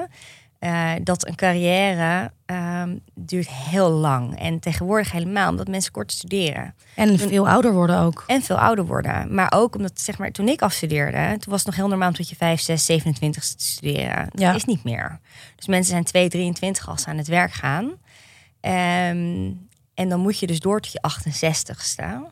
Uh, 0.63 0.91
dat 1.03 1.27
een 1.27 1.35
carrière 1.35 2.31
um, 2.45 2.99
duurt 3.13 3.49
heel 3.49 3.89
lang. 3.89 4.39
En 4.39 4.59
tegenwoordig 4.59 5.11
helemaal, 5.11 5.49
omdat 5.49 5.67
mensen 5.67 5.91
kort 5.91 6.11
studeren. 6.11 6.75
En 6.95 7.19
veel 7.19 7.49
ouder 7.49 7.73
worden 7.73 7.99
ook. 7.99 8.23
En 8.27 8.41
veel 8.41 8.57
ouder 8.57 8.85
worden. 8.85 9.35
Maar 9.35 9.51
ook 9.55 9.75
omdat, 9.75 10.01
zeg 10.01 10.17
maar, 10.17 10.31
toen 10.31 10.47
ik 10.47 10.61
afstudeerde, 10.61 11.37
toen 11.39 11.51
was 11.51 11.57
het 11.57 11.65
nog 11.65 11.75
heel 11.75 11.87
normaal 11.87 12.07
om 12.07 12.13
tot 12.13 12.29
je 12.29 12.35
5, 12.35 12.61
6, 12.61 12.85
27 12.85 13.43
te 13.43 13.63
studeren. 13.63 14.27
Dat 14.31 14.41
ja. 14.41 14.53
is 14.53 14.65
niet 14.65 14.83
meer. 14.83 15.19
Dus 15.55 15.67
mensen 15.67 15.91
zijn 15.91 16.03
2, 16.03 16.29
23 16.29 16.89
als 16.89 17.01
ze 17.01 17.07
aan 17.07 17.17
het 17.17 17.27
werk 17.27 17.51
gaan. 17.51 17.83
Um, 17.85 19.67
en 19.93 20.09
dan 20.09 20.19
moet 20.19 20.39
je 20.39 20.47
dus 20.47 20.59
door 20.59 20.79
tot 20.79 20.91
je 20.91 21.01
68 21.01 21.81
staan. 21.81 22.25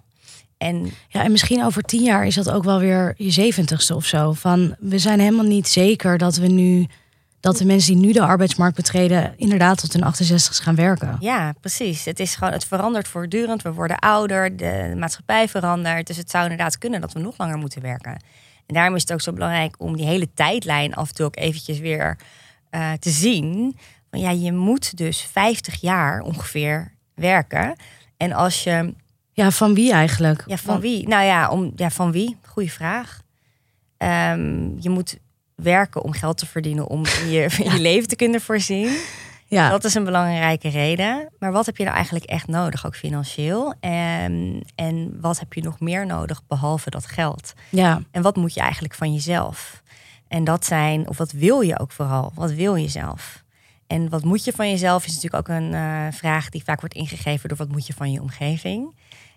En, 0.57 0.91
ja, 1.07 1.23
en 1.23 1.31
misschien 1.31 1.63
over 1.63 1.81
tien 1.81 2.03
jaar 2.03 2.25
is 2.25 2.35
dat 2.35 2.51
ook 2.51 2.63
wel 2.63 2.79
weer 2.79 3.13
je 3.17 3.31
zeventigste 3.31 3.95
of 3.95 4.05
zo. 4.05 4.31
Van 4.31 4.75
we 4.79 4.99
zijn 4.99 5.19
helemaal 5.19 5.45
niet 5.45 5.67
zeker 5.67 6.17
dat 6.17 6.35
we 6.35 6.47
nu 6.47 6.87
dat 7.41 7.57
de 7.57 7.65
mensen 7.65 7.93
die 7.93 8.05
nu 8.05 8.11
de 8.11 8.21
arbeidsmarkt 8.21 8.75
betreden 8.75 9.33
inderdaad 9.37 9.77
tot 9.77 9.93
hun 9.93 10.03
68 10.03 10.63
gaan 10.63 10.75
werken. 10.75 11.17
Ja, 11.19 11.53
precies. 11.59 12.05
Het 12.05 12.19
is 12.19 12.35
gewoon, 12.35 12.53
het 12.53 12.65
verandert 12.65 13.07
voortdurend. 13.07 13.61
We 13.61 13.73
worden 13.73 13.99
ouder, 13.99 14.57
de 14.57 14.93
maatschappij 14.97 15.47
verandert. 15.47 16.07
Dus 16.07 16.17
het 16.17 16.29
zou 16.29 16.43
inderdaad 16.43 16.77
kunnen 16.77 17.01
dat 17.01 17.13
we 17.13 17.19
nog 17.19 17.37
langer 17.37 17.57
moeten 17.57 17.81
werken. 17.81 18.11
En 18.65 18.73
daarom 18.73 18.95
is 18.95 19.01
het 19.01 19.13
ook 19.13 19.21
zo 19.21 19.33
belangrijk 19.33 19.75
om 19.77 19.95
die 19.95 20.05
hele 20.05 20.33
tijdlijn 20.33 20.93
af 20.93 21.09
en 21.09 21.15
toe 21.15 21.25
ook 21.25 21.37
eventjes 21.37 21.79
weer 21.79 22.17
uh, 22.71 22.91
te 22.93 23.09
zien. 23.09 23.77
Want 24.09 24.23
ja, 24.23 24.29
je 24.29 24.51
moet 24.51 24.97
dus 24.97 25.21
50 25.21 25.81
jaar 25.81 26.21
ongeveer 26.21 26.93
werken. 27.15 27.75
En 28.17 28.31
als 28.31 28.63
je. 28.63 28.93
Ja, 29.33 29.51
van 29.51 29.73
wie 29.73 29.91
eigenlijk? 29.91 30.43
Ja, 30.47 30.57
van 30.57 30.79
wie? 30.79 31.07
Nou 31.07 31.25
ja, 31.25 31.49
om, 31.49 31.71
ja 31.75 31.89
van 31.89 32.11
wie? 32.11 32.37
Goeie 32.45 32.71
vraag. 32.71 33.21
Um, 33.97 34.75
je 34.79 34.89
moet 34.89 35.17
werken 35.61 36.03
om 36.03 36.11
geld 36.11 36.37
te 36.37 36.45
verdienen, 36.45 36.87
om 36.87 37.05
je, 37.05 37.47
je 37.63 37.79
leven 37.79 38.07
te 38.07 38.15
kunnen 38.15 38.41
voorzien. 38.41 38.97
Ja. 39.47 39.69
Dat 39.69 39.83
is 39.83 39.93
een 39.93 40.03
belangrijke 40.03 40.69
reden. 40.69 41.29
Maar 41.39 41.51
wat 41.51 41.65
heb 41.65 41.77
je 41.77 41.83
nou 41.83 41.95
eigenlijk 41.95 42.25
echt 42.25 42.47
nodig, 42.47 42.85
ook 42.85 42.95
financieel? 42.95 43.73
En, 43.79 44.63
en 44.75 45.17
wat 45.21 45.39
heb 45.39 45.53
je 45.53 45.61
nog 45.61 45.79
meer 45.79 46.05
nodig 46.05 46.41
behalve 46.47 46.89
dat 46.89 47.05
geld? 47.05 47.53
Ja. 47.69 48.01
En 48.11 48.21
wat 48.21 48.35
moet 48.35 48.53
je 48.53 48.59
eigenlijk 48.59 48.93
van 48.93 49.13
jezelf? 49.13 49.81
En 50.27 50.43
dat 50.43 50.65
zijn, 50.65 51.07
of 51.07 51.17
wat 51.17 51.31
wil 51.31 51.61
je 51.61 51.79
ook 51.79 51.91
vooral? 51.91 52.31
Wat 52.35 52.51
wil 52.51 52.75
je 52.75 52.87
zelf? 52.87 53.43
En 53.87 54.09
wat 54.09 54.23
moet 54.23 54.43
je 54.43 54.51
van 54.51 54.69
jezelf 54.69 55.05
is 55.05 55.13
natuurlijk 55.13 55.49
ook 55.49 55.55
een 55.55 55.71
uh, 55.71 56.07
vraag 56.11 56.49
die 56.49 56.63
vaak 56.63 56.79
wordt 56.79 56.95
ingegeven 56.95 57.49
door 57.49 57.57
wat 57.57 57.71
moet 57.71 57.87
je 57.87 57.93
van 57.93 58.11
je 58.11 58.21
omgeving. 58.21 58.95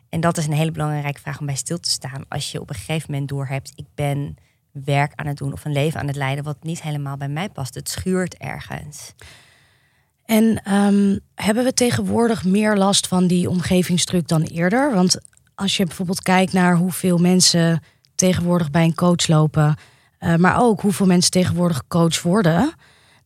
En 0.09 0.21
dat 0.21 0.37
is 0.37 0.47
een 0.47 0.53
hele 0.53 0.71
belangrijke 0.71 1.21
vraag 1.21 1.41
om 1.41 1.47
bij 1.47 1.55
stil 1.55 1.81
te 1.81 1.91
staan. 1.91 2.25
Als 2.29 2.53
je 2.53 2.61
op 2.61 2.69
een 2.69 2.75
gegeven 2.75 3.11
moment 3.11 3.29
doorhebt, 3.29 3.73
ik 3.75 3.87
ben 3.95 4.37
werk 4.85 5.13
aan 5.15 5.27
het 5.27 5.37
doen 5.37 5.53
of 5.53 5.65
een 5.65 5.73
leven 5.73 6.01
aan 6.01 6.07
het 6.07 6.17
leiden 6.17 6.45
wat 6.45 6.57
niet 6.63 6.83
helemaal 6.83 7.17
bij 7.17 7.29
mij 7.29 7.49
past. 7.49 7.75
Het 7.75 7.89
schuurt 7.89 8.37
ergens. 8.37 9.15
En 10.25 10.73
um, 10.75 11.21
hebben 11.35 11.65
we 11.65 11.75
tegenwoordig 11.75 12.45
meer 12.45 12.77
last 12.77 13.07
van 13.07 13.27
die 13.27 13.51
omgevingsdruk 13.51 14.29
dan 14.29 14.43
eerder? 14.43 14.95
Want 14.95 15.19
als 15.55 15.77
je 15.77 15.85
bijvoorbeeld 15.85 16.23
kijkt 16.23 16.53
naar 16.53 16.77
hoeveel 16.77 17.19
mensen 17.19 17.83
tegenwoordig 18.15 18.71
bij 18.71 18.85
een 18.85 18.95
coach 18.95 19.27
lopen, 19.27 19.77
uh, 20.21 20.37
maar 20.37 20.63
ook 20.63 20.81
hoeveel 20.81 21.07
mensen 21.07 21.31
tegenwoordig 21.31 21.87
coach 21.89 22.23
worden, 22.23 22.75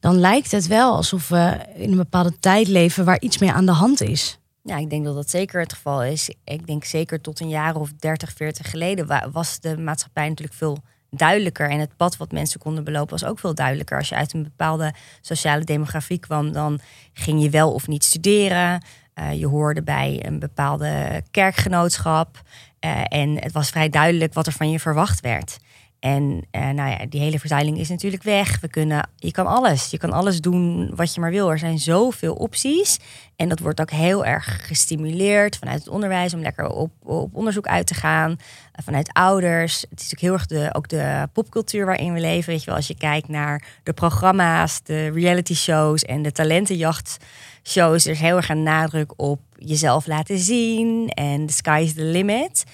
dan 0.00 0.18
lijkt 0.18 0.50
het 0.50 0.66
wel 0.66 0.96
alsof 0.96 1.28
we 1.28 1.58
in 1.74 1.90
een 1.90 1.96
bepaalde 1.96 2.38
tijd 2.38 2.68
leven 2.68 3.04
waar 3.04 3.20
iets 3.20 3.38
meer 3.38 3.52
aan 3.52 3.66
de 3.66 3.72
hand 3.72 4.00
is. 4.00 4.38
Ja, 4.62 4.76
ik 4.76 4.90
denk 4.90 5.04
dat 5.04 5.14
dat 5.14 5.30
zeker 5.30 5.60
het 5.60 5.72
geval 5.72 6.04
is. 6.04 6.34
Ik 6.44 6.66
denk 6.66 6.84
zeker 6.84 7.20
tot 7.20 7.40
een 7.40 7.48
jaar 7.48 7.76
of 7.76 7.92
30, 7.92 8.32
40 8.32 8.70
geleden 8.70 9.32
was 9.32 9.60
de 9.60 9.78
maatschappij 9.78 10.28
natuurlijk 10.28 10.58
veel 10.58 10.78
duidelijker. 11.10 11.70
En 11.70 11.78
het 11.78 11.96
pad 11.96 12.16
wat 12.16 12.32
mensen 12.32 12.60
konden 12.60 12.84
belopen 12.84 13.10
was 13.10 13.24
ook 13.24 13.38
veel 13.38 13.54
duidelijker. 13.54 13.98
Als 13.98 14.08
je 14.08 14.14
uit 14.14 14.32
een 14.32 14.42
bepaalde 14.42 14.94
sociale 15.20 15.64
demografie 15.64 16.18
kwam, 16.18 16.52
dan 16.52 16.80
ging 17.12 17.42
je 17.42 17.50
wel 17.50 17.72
of 17.72 17.86
niet 17.86 18.04
studeren. 18.04 18.82
Uh, 19.14 19.32
je 19.32 19.46
hoorde 19.46 19.82
bij 19.82 20.22
een 20.26 20.38
bepaalde 20.38 21.22
kerkgenootschap. 21.30 22.42
Uh, 22.80 23.00
en 23.08 23.42
het 23.42 23.52
was 23.52 23.70
vrij 23.70 23.88
duidelijk 23.88 24.34
wat 24.34 24.46
er 24.46 24.52
van 24.52 24.70
je 24.70 24.80
verwacht 24.80 25.20
werd. 25.20 25.58
En 26.00 26.46
uh, 26.52 26.68
nou 26.68 26.90
ja, 26.90 27.06
die 27.08 27.20
hele 27.20 27.38
verzuiling 27.38 27.78
is 27.78 27.88
natuurlijk 27.88 28.22
weg. 28.22 28.60
We 28.60 28.68
kunnen, 28.68 29.08
je 29.16 29.30
kan 29.30 29.46
alles. 29.46 29.90
Je 29.90 29.98
kan 29.98 30.12
alles 30.12 30.40
doen 30.40 30.90
wat 30.94 31.14
je 31.14 31.20
maar 31.20 31.30
wil. 31.30 31.50
Er 31.50 31.58
zijn 31.58 31.78
zoveel 31.78 32.34
opties. 32.34 32.98
En 33.36 33.48
dat 33.48 33.58
wordt 33.58 33.80
ook 33.80 33.90
heel 33.90 34.24
erg 34.24 34.66
gestimuleerd 34.66 35.56
vanuit 35.56 35.78
het 35.78 35.88
onderwijs 35.88 36.34
om 36.34 36.40
lekker 36.40 36.68
op, 36.68 36.90
op 37.02 37.34
onderzoek 37.34 37.66
uit 37.66 37.86
te 37.86 37.94
gaan. 37.94 38.30
Uh, 38.30 38.36
vanuit 38.84 39.12
ouders. 39.12 39.80
Het 39.90 40.00
is 40.00 40.10
natuurlijk 40.10 40.20
heel 40.20 40.32
erg 40.32 40.46
de, 40.46 40.74
ook 40.74 40.88
de 40.88 41.28
popcultuur 41.32 41.86
waarin 41.86 42.12
we 42.12 42.20
leven. 42.20 42.50
Weet 42.52 42.60
je 42.60 42.66
wel, 42.66 42.76
als 42.76 42.86
je 42.86 42.96
kijkt 42.96 43.28
naar 43.28 43.64
de 43.82 43.92
programma's, 43.92 44.82
de 44.82 45.10
reality 45.10 45.54
shows 45.54 46.02
en 46.02 46.22
de 46.22 46.32
talentenjachtshows. 46.32 48.04
Er 48.04 48.12
is 48.12 48.20
heel 48.20 48.36
erg 48.36 48.48
een 48.48 48.62
nadruk 48.62 49.12
op 49.16 49.40
jezelf 49.56 50.06
laten 50.06 50.38
zien 50.38 51.08
en 51.08 51.46
the 51.46 51.52
sky 51.52 51.80
is 51.84 51.94
the 51.94 52.04
limit. 52.04 52.64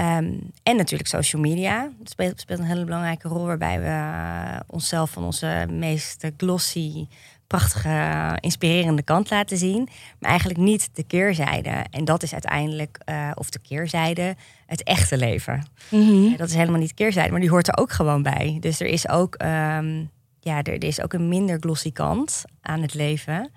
Um, 0.00 0.50
en 0.62 0.76
natuurlijk 0.76 1.08
social 1.08 1.42
media. 1.42 1.90
Dat 1.98 2.10
speelt, 2.10 2.40
speelt, 2.40 2.58
een 2.58 2.64
hele 2.64 2.84
belangrijke 2.84 3.28
rol 3.28 3.46
waarbij 3.46 3.80
we 3.80 3.86
uh, 3.86 4.60
onszelf 4.66 5.10
van 5.10 5.24
onze 5.24 5.66
meest 5.70 6.30
glossy, 6.36 7.06
prachtige, 7.46 8.36
inspirerende 8.40 9.02
kant 9.02 9.30
laten 9.30 9.56
zien. 9.56 9.88
Maar 10.18 10.30
eigenlijk 10.30 10.60
niet 10.60 10.90
de 10.92 11.02
keerzijde. 11.02 11.84
En 11.90 12.04
dat 12.04 12.22
is 12.22 12.32
uiteindelijk, 12.32 12.98
uh, 13.08 13.30
of 13.34 13.50
de 13.50 13.58
keerzijde, 13.58 14.36
het 14.66 14.82
echte 14.82 15.16
leven. 15.16 15.66
Mm 15.88 16.06
-hmm. 16.06 16.36
Dat 16.36 16.48
is 16.48 16.54
helemaal 16.54 16.80
niet 16.80 16.94
keerzijde, 16.94 17.30
maar 17.30 17.40
die 17.40 17.50
hoort 17.50 17.68
er 17.68 17.78
ook 17.78 17.92
gewoon 17.92 18.22
bij. 18.22 18.56
Dus 18.60 18.80
er 18.80 18.86
is 18.86 19.08
ook, 19.08 19.42
um, 19.42 20.10
ja, 20.40 20.62
er, 20.62 20.72
er 20.72 20.84
is 20.84 21.02
ook 21.02 21.12
een 21.12 21.28
minder 21.28 21.58
glossy 21.60 21.92
kant 21.92 22.44
aan 22.60 22.82
het 22.82 22.94
leven. 22.94 23.50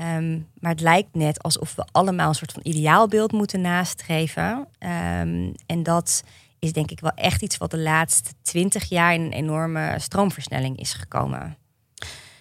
Um, 0.00 0.48
maar 0.58 0.70
het 0.70 0.80
lijkt 0.80 1.14
net 1.14 1.42
alsof 1.42 1.74
we 1.74 1.86
allemaal 1.92 2.28
een 2.28 2.34
soort 2.34 2.52
van 2.52 2.62
ideaalbeeld 2.64 3.32
moeten 3.32 3.60
nastreven. 3.60 4.66
Um, 4.78 5.54
en 5.66 5.82
dat 5.82 6.22
is 6.58 6.72
denk 6.72 6.90
ik 6.90 7.00
wel 7.00 7.10
echt 7.14 7.42
iets 7.42 7.56
wat 7.56 7.70
de 7.70 7.78
laatste 7.78 8.30
twintig 8.42 8.88
jaar 8.88 9.14
in 9.14 9.20
een 9.20 9.32
enorme 9.32 9.94
stroomversnelling 9.98 10.78
is 10.78 10.92
gekomen. 10.92 11.56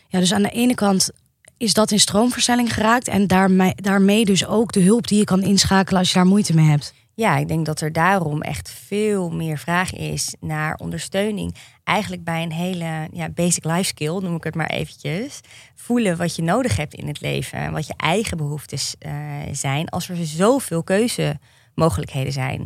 Ja, 0.07 0.19
dus 0.19 0.33
aan 0.33 0.43
de 0.43 0.49
ene 0.49 0.73
kant 0.73 1.09
is 1.57 1.73
dat 1.73 1.91
in 1.91 1.99
stroomversnelling 1.99 2.73
geraakt 2.73 3.07
en 3.07 3.27
daarmee 3.75 4.25
dus 4.25 4.45
ook 4.45 4.71
de 4.71 4.81
hulp 4.81 5.07
die 5.07 5.17
je 5.17 5.23
kan 5.23 5.41
inschakelen 5.41 5.99
als 5.99 6.09
je 6.09 6.15
daar 6.15 6.25
moeite 6.25 6.55
mee 6.55 6.69
hebt. 6.69 6.93
Ja, 7.15 7.37
ik 7.37 7.47
denk 7.47 7.65
dat 7.65 7.81
er 7.81 7.91
daarom 7.91 8.41
echt 8.41 8.69
veel 8.69 9.29
meer 9.29 9.57
vraag 9.57 9.93
is 9.93 10.35
naar 10.39 10.75
ondersteuning. 10.75 11.55
Eigenlijk 11.83 12.23
bij 12.23 12.43
een 12.43 12.51
hele 12.51 13.07
ja, 13.11 13.29
basic 13.29 13.63
life 13.63 13.83
skill, 13.83 14.19
noem 14.19 14.35
ik 14.35 14.43
het 14.43 14.55
maar 14.55 14.69
eventjes. 14.69 15.39
Voelen 15.75 16.17
wat 16.17 16.35
je 16.35 16.41
nodig 16.41 16.77
hebt 16.77 16.93
in 16.93 17.07
het 17.07 17.21
leven 17.21 17.59
en 17.59 17.71
wat 17.71 17.87
je 17.87 17.93
eigen 17.97 18.37
behoeftes 18.37 18.95
uh, 18.99 19.11
zijn. 19.51 19.89
Als 19.89 20.09
er 20.09 20.15
zoveel 20.25 20.83
keuzemogelijkheden 20.83 22.33
zijn. 22.33 22.61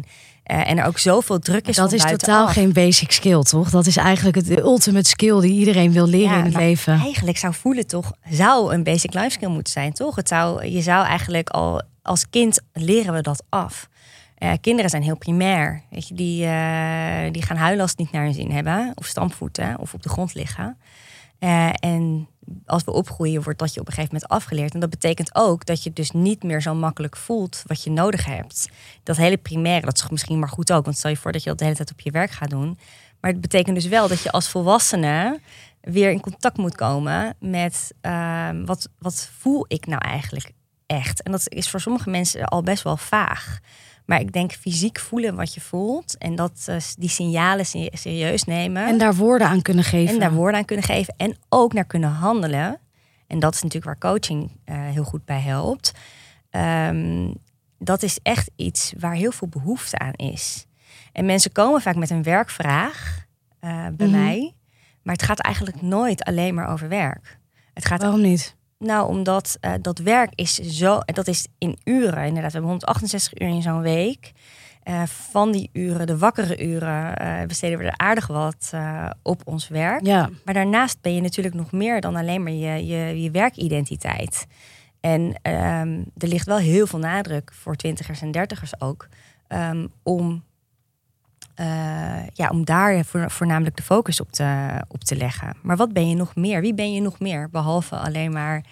Uh, 0.52 0.70
en 0.70 0.78
er 0.78 0.86
ook 0.86 1.00
zoveel 1.00 1.40
druk 1.40 1.68
is. 1.68 1.76
Dat 1.76 1.92
is 1.92 2.04
totaal 2.04 2.48
geen 2.48 2.74
basic 2.74 3.12
skill, 3.12 3.42
toch? 3.42 3.70
Dat 3.70 3.86
is 3.86 3.98
eigenlijk 3.98 4.36
het 4.36 4.46
de 4.46 4.62
ultimate 4.62 5.10
skill 5.10 5.40
die 5.40 5.60
iedereen 5.60 5.92
wil 5.92 6.08
leren 6.08 6.32
ja, 6.32 6.38
in 6.38 6.46
het 6.46 6.56
leven. 6.56 7.00
Eigenlijk 7.00 7.38
zou 7.38 7.54
voelen 7.54 7.88
toch, 7.88 8.12
zou 8.30 8.74
een 8.74 8.84
basic 8.84 9.14
life 9.14 9.30
skill 9.30 9.50
moeten 9.50 9.74
zijn, 9.74 9.94
toch? 9.94 10.16
Het 10.16 10.28
zou, 10.28 10.66
je 10.66 10.82
zou 10.82 11.06
eigenlijk 11.06 11.50
al 11.50 11.82
als 12.02 12.30
kind 12.30 12.60
leren 12.74 13.14
we 13.14 13.22
dat 13.22 13.44
af. 13.50 13.90
Uh, 14.40 14.54
kinderen 14.62 14.90
zijn 14.90 15.04
heel 15.04 15.18
primair. 15.18 15.82
Weet 15.90 16.08
je, 16.08 16.14
die, 16.14 16.46
uh, 16.46 17.32
die 17.32 17.42
gaan 17.42 17.58
huilen 17.58 17.82
als 17.82 17.96
niet 17.96 18.12
naar 18.12 18.24
hun 18.24 18.34
zin 18.34 18.52
hebben. 18.52 18.92
Of 18.96 19.06
stampvoeten 19.06 19.80
of 19.80 19.94
op 19.94 20.04
de 20.04 20.10
grond 20.10 20.34
liggen. 20.34 20.78
Uh, 21.40 21.70
en 21.74 22.28
als 22.66 22.84
we 22.84 22.92
opgroeien, 22.92 23.44
wordt 23.44 23.60
dat 23.60 23.74
je 23.74 23.80
op 23.80 23.88
een 23.88 23.94
gegeven 23.94 24.14
moment 24.16 24.32
afgeleerd. 24.32 24.74
En 24.74 24.80
dat 24.80 24.90
betekent 24.90 25.36
ook 25.36 25.66
dat 25.66 25.84
je 25.84 25.94
dus 25.94 26.12
niet 26.12 26.44
meer 26.44 26.62
zo 26.62 26.74
makkelijk 26.74 27.18
voelt 27.18 27.64
wat 27.66 27.84
je 27.84 27.92
nodig 27.92 28.26
hebt. 28.26 28.70
Dat 29.04 29.18
hele 29.18 29.38
primaire, 29.38 29.86
dat 29.86 29.98
is 29.98 30.10
misschien 30.10 30.40
maar 30.40 30.50
goed 30.50 30.72
ook. 30.72 30.86
Want 30.86 30.98
stel 30.98 31.10
je 31.10 31.18
voor 31.18 31.32
dat 31.32 31.44
je 31.44 31.50
dat 31.50 31.58
de 31.58 31.64
hele 31.64 31.76
tijd 31.76 31.92
op 31.92 32.00
je 32.00 32.12
werk 32.12 32.32
gaat 32.32 32.50
doen. 32.50 32.78
Maar 33.20 33.32
het 33.32 33.42
betekent 33.42 33.76
dus 33.76 33.88
wel 33.88 34.08
dat 34.08 34.22
je 34.22 34.32
als 34.32 34.50
volwassene 34.50 35.40
weer 35.82 36.12
in 36.12 36.20
contact 36.20 36.58
moet 36.58 36.76
komen 36.76 37.36
met 37.40 37.94
ehm, 38.02 38.66
wat, 38.66 38.90
wat 39.00 39.30
voel 39.38 39.66
ik 39.68 39.86
nou 39.86 40.02
eigenlijk 40.02 40.52
echt. 40.86 41.24
En 41.24 41.32
dat 41.32 41.50
is 41.50 41.70
voor 41.70 41.82
sommige 41.82 42.10
mensen 42.10 42.46
al 42.46 42.64
best 42.64 42.84
wel 42.84 42.98
vaag. 42.98 43.60
Maar 44.10 44.20
ik 44.20 44.34
denk 44.34 44.52
fysiek 44.52 45.00
voelen 45.00 45.36
wat 45.36 45.54
je 45.54 45.62
voelt. 45.62 46.18
En 46.18 46.36
dat 46.36 46.66
uh, 46.70 46.76
die 46.98 47.10
signalen 47.10 47.66
serieus 47.92 48.44
nemen. 48.44 48.88
En 48.88 48.98
daar 48.98 49.16
woorden 49.16 49.48
aan 49.48 49.62
kunnen 49.62 49.84
geven. 49.84 50.14
En 50.14 50.20
daar 50.20 50.34
woorden 50.34 50.60
aan 50.60 50.66
kunnen 50.66 50.86
geven. 50.86 51.14
En 51.18 51.38
ook 51.50 51.74
naar 51.74 51.86
kunnen 51.86 52.10
handelen. 52.10 52.80
En 53.28 53.40
dat 53.40 53.54
is 53.54 53.62
natuurlijk 53.62 54.02
waar 54.02 54.12
coaching 54.12 54.52
uh, 54.66 54.76
heel 54.90 55.04
goed 55.04 55.26
bij 55.26 55.40
helpt. 55.40 55.92
Um, 56.52 57.34
dat 57.78 58.04
is 58.04 58.20
echt 58.24 58.52
iets 58.56 58.94
waar 58.98 59.14
heel 59.14 59.32
veel 59.32 59.48
behoefte 59.48 59.98
aan 59.98 60.14
is. 60.14 60.66
En 61.12 61.26
mensen 61.26 61.52
komen 61.52 61.82
vaak 61.82 61.96
met 61.96 62.10
een 62.10 62.24
werkvraag 62.24 63.26
uh, 63.62 63.70
bij 63.72 64.08
mm 64.08 64.14
-hmm. 64.14 64.24
mij. 64.24 64.54
Maar 65.02 65.14
het 65.14 65.24
gaat 65.24 65.40
eigenlijk 65.40 65.82
nooit 65.82 66.24
alleen 66.24 66.54
maar 66.54 66.70
over 66.70 66.88
werk. 66.88 67.40
Het 67.74 67.86
gaat 67.86 68.02
Waarom 68.02 68.22
niet? 68.22 68.56
Nou, 68.80 69.08
omdat 69.08 69.58
uh, 69.62 69.74
dat 69.82 69.98
werk 69.98 70.32
is 70.36 70.56
zo, 70.56 71.00
dat 71.06 71.28
is 71.28 71.48
in 71.58 71.78
uren. 71.84 72.26
Inderdaad, 72.26 72.52
we 72.52 72.58
hebben 72.58 72.70
168 72.70 73.42
uur 73.42 73.48
in 73.48 73.62
zo'n 73.62 73.82
week. 73.82 74.32
Uh, 74.84 75.04
van 75.06 75.52
die 75.52 75.70
uren, 75.74 76.08
de 76.08 76.18
wakkere 76.18 76.66
uren, 76.66 77.22
uh, 77.22 77.46
besteden 77.48 77.78
we 77.78 77.84
er 77.84 77.98
aardig 77.98 78.28
wat 78.28 78.74
op 79.24 79.42
ons 79.46 79.68
werk. 79.68 80.06
Ja. 80.06 80.30
Maar 80.46 80.54
daarnaast 80.54 81.02
ben 81.02 81.16
je 81.16 81.22
natuurlijk 81.22 81.56
nog 81.56 81.72
meer 81.72 82.02
dan 82.02 82.16
alleen 82.16 82.44
maar 82.44 82.52
je, 82.52 82.86
je, 82.86 83.22
je 83.22 83.32
werkidentiteit. 83.32 84.48
En 85.00 85.22
um, 85.22 86.12
er 86.18 86.28
ligt 86.28 86.46
wel 86.46 86.58
heel 86.58 86.88
veel 86.88 87.00
nadruk 87.00 87.52
voor 87.54 87.76
twintigers 87.76 88.22
en 88.22 88.32
dertigers 88.32 88.82
ook 88.82 89.08
um, 89.48 89.92
om 90.04 90.44
ja, 92.34 92.50
om 92.52 92.66
daar 92.66 93.06
voornamelijk 93.28 93.76
de 93.76 93.84
focus 93.84 94.20
op 94.20 94.32
te, 94.32 94.70
op 94.88 95.04
te 95.04 95.16
leggen. 95.16 95.56
Maar 95.62 95.78
wat 95.78 95.94
ben 95.94 96.10
je 96.10 96.16
nog 96.16 96.36
meer? 96.36 96.62
Wie 96.62 96.74
ben 96.74 96.94
je 96.94 97.02
nog 97.02 97.20
meer? 97.20 97.50
Behalve 97.50 97.96
alleen 97.96 98.32
maar 98.32 98.64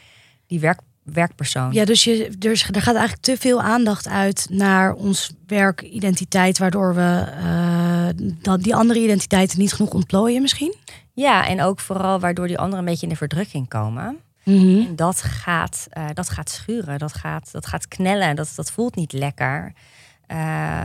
die 0.48 0.60
werk, 0.60 0.80
werkpersoon. 1.04 1.74
Ja, 1.74 1.86
dus, 1.86 2.04
je, 2.04 2.32
dus 2.38 2.64
er 2.64 2.82
gaat 2.82 2.96
eigenlijk 2.96 3.24
te 3.24 3.38
veel 3.38 3.62
aandacht 3.62 4.08
uit 4.08 4.48
naar 4.50 4.94
ons 4.94 5.34
werkidentiteit, 5.48 6.58
waardoor 6.58 6.96
we 6.96 7.28
uh, 7.44 8.30
dat 8.42 8.64
die 8.64 8.76
andere 8.76 9.00
identiteiten 9.00 9.60
niet 9.60 9.74
genoeg 9.74 9.94
ontplooien 9.94 10.42
misschien? 10.42 10.76
Ja, 11.14 11.48
en 11.48 11.62
ook 11.62 11.80
vooral 11.80 12.20
waardoor 12.20 12.48
die 12.48 12.58
anderen 12.58 12.80
een 12.80 12.86
beetje 12.86 13.06
in 13.06 13.12
de 13.12 13.18
verdrukking 13.18 13.68
komen. 13.68 14.18
Mm 14.44 14.58
-hmm. 14.58 14.86
En 14.86 14.96
dat 14.96 15.22
gaat, 15.22 15.88
uh, 15.98 16.06
dat 16.14 16.30
gaat 16.30 16.50
schuren, 16.50 17.00
dat 17.00 17.14
gaat, 17.14 17.52
dat 17.52 17.66
gaat 17.66 17.88
knellen, 17.88 18.36
dat, 18.36 18.52
dat 18.56 18.72
voelt 18.72 18.96
niet 18.96 19.14
lekker. 19.14 19.74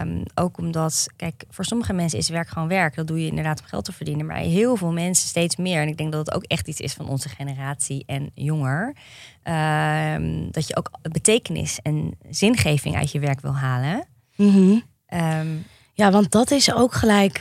Um, 0.02 0.22
ook 0.34 0.58
omdat, 0.58 1.06
kijk, 1.16 1.44
voor 1.50 1.64
sommige 1.64 1.92
mensen 1.92 2.18
is 2.18 2.28
werk 2.28 2.48
gewoon 2.48 2.68
werk. 2.68 2.94
Dat 2.94 3.06
doe 3.06 3.20
je 3.20 3.28
inderdaad 3.28 3.60
om 3.60 3.66
geld 3.66 3.84
te 3.84 3.92
verdienen. 3.92 4.26
Maar 4.26 4.36
heel 4.36 4.76
veel 4.76 4.92
mensen 4.92 5.28
steeds 5.28 5.56
meer. 5.56 5.80
En 5.82 5.88
ik 5.88 5.96
denk 5.96 6.12
dat 6.12 6.26
het 6.26 6.34
ook 6.34 6.42
echt 6.42 6.68
iets 6.68 6.80
is 6.80 6.92
van 6.92 7.08
onze 7.08 7.28
generatie 7.28 8.02
en 8.06 8.30
jonger. 8.34 8.96
Um, 9.44 10.50
dat 10.50 10.68
je 10.68 10.76
ook 10.76 10.90
betekenis 11.12 11.78
en 11.82 12.18
zingeving 12.30 12.96
uit 12.96 13.12
je 13.12 13.18
werk 13.18 13.40
wil 13.40 13.56
halen. 13.56 14.06
Mm 14.36 14.52
-hmm. 14.52 14.82
um, 15.20 15.64
ja, 15.94 16.10
want 16.10 16.30
dat 16.30 16.50
is 16.50 16.74
ook 16.74 16.92
gelijk 16.94 17.38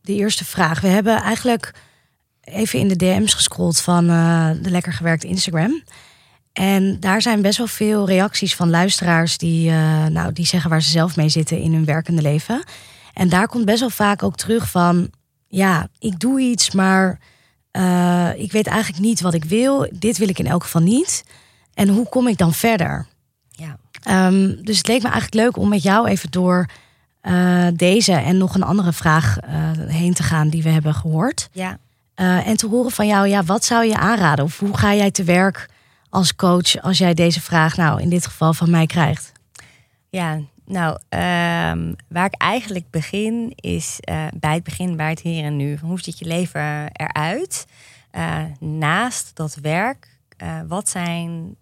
de 0.00 0.14
eerste 0.14 0.44
vraag. 0.44 0.80
We 0.80 0.88
hebben 0.88 1.16
eigenlijk 1.16 1.74
even 2.40 2.78
in 2.78 2.88
de 2.88 2.96
DM's 2.96 3.34
gescrolld 3.34 3.80
van 3.80 4.10
uh, 4.10 4.50
de 4.62 4.70
lekker 4.70 4.92
gewerkte 4.92 5.26
Instagram. 5.26 5.82
En 6.52 7.00
daar 7.00 7.22
zijn 7.22 7.42
best 7.42 7.58
wel 7.58 7.66
veel 7.66 8.06
reacties 8.06 8.56
van 8.56 8.70
luisteraars 8.70 9.38
die, 9.38 9.70
uh, 9.70 10.06
nou, 10.06 10.32
die 10.32 10.46
zeggen 10.46 10.70
waar 10.70 10.82
ze 10.82 10.90
zelf 10.90 11.16
mee 11.16 11.28
zitten 11.28 11.58
in 11.58 11.72
hun 11.72 11.84
werkende 11.84 12.22
leven. 12.22 12.64
En 13.14 13.28
daar 13.28 13.48
komt 13.48 13.64
best 13.64 13.80
wel 13.80 13.90
vaak 13.90 14.22
ook 14.22 14.36
terug 14.36 14.70
van, 14.70 15.10
ja, 15.46 15.88
ik 15.98 16.20
doe 16.20 16.40
iets, 16.40 16.70
maar 16.70 17.18
uh, 17.72 18.30
ik 18.36 18.52
weet 18.52 18.66
eigenlijk 18.66 19.02
niet 19.02 19.20
wat 19.20 19.34
ik 19.34 19.44
wil. 19.44 19.88
Dit 19.92 20.18
wil 20.18 20.28
ik 20.28 20.38
in 20.38 20.46
elk 20.46 20.62
geval 20.62 20.82
niet. 20.82 21.24
En 21.74 21.88
hoe 21.88 22.08
kom 22.08 22.28
ik 22.28 22.38
dan 22.38 22.52
verder? 22.52 23.06
Ja. 23.50 23.78
Um, 24.26 24.64
dus 24.64 24.78
het 24.78 24.88
leek 24.88 25.02
me 25.02 25.08
eigenlijk 25.08 25.44
leuk 25.44 25.56
om 25.56 25.68
met 25.68 25.82
jou 25.82 26.08
even 26.08 26.30
door 26.30 26.68
uh, 27.22 27.66
deze 27.74 28.12
en 28.12 28.38
nog 28.38 28.54
een 28.54 28.62
andere 28.62 28.92
vraag 28.92 29.36
heen 29.86 30.14
te 30.14 30.22
gaan 30.22 30.48
die 30.48 30.62
we 30.62 30.68
hebben 30.68 30.94
gehoord. 30.94 31.48
Ja. 31.52 31.78
en 32.44 32.56
te 32.56 32.66
horen 32.66 32.90
van 32.90 33.06
jou, 33.06 33.28
ja, 33.28 33.44
wat 33.44 33.64
zou 33.64 33.84
je 33.84 33.96
aanraden? 33.96 34.44
Of 34.44 34.58
hoe 34.58 34.76
ga 34.76 34.94
jij 34.94 35.10
te 35.10 35.24
werk? 35.24 35.68
Als 36.10 36.36
coach 36.36 36.80
als 36.80 36.98
jij 36.98 37.14
deze 37.14 37.40
vraag 37.40 37.76
nou 37.76 38.00
in 38.00 38.08
dit 38.08 38.26
geval 38.26 38.54
van 38.54 38.70
mij 38.70 38.86
krijgt? 38.86 39.32
Ja, 40.08 40.40
nou, 40.64 40.92
um, 40.92 41.96
waar 42.08 42.24
ik 42.24 42.34
eigenlijk 42.36 42.90
begin 42.90 43.52
is 43.54 43.98
uh, 44.10 44.26
bij 44.34 44.54
het 44.54 44.64
begin, 44.64 44.96
bij 44.96 45.10
het 45.10 45.20
hier 45.20 45.44
en 45.44 45.56
nu. 45.56 45.78
Hoe 45.82 46.00
ziet 46.00 46.18
je 46.18 46.24
leven 46.24 46.90
eruit? 46.92 47.66
Uh, 48.12 48.42
naast 48.60 49.30
dat 49.34 49.54
werk, 49.54 50.08
uh, 50.42 50.60
wat 50.68 50.88
zijn 50.88 51.56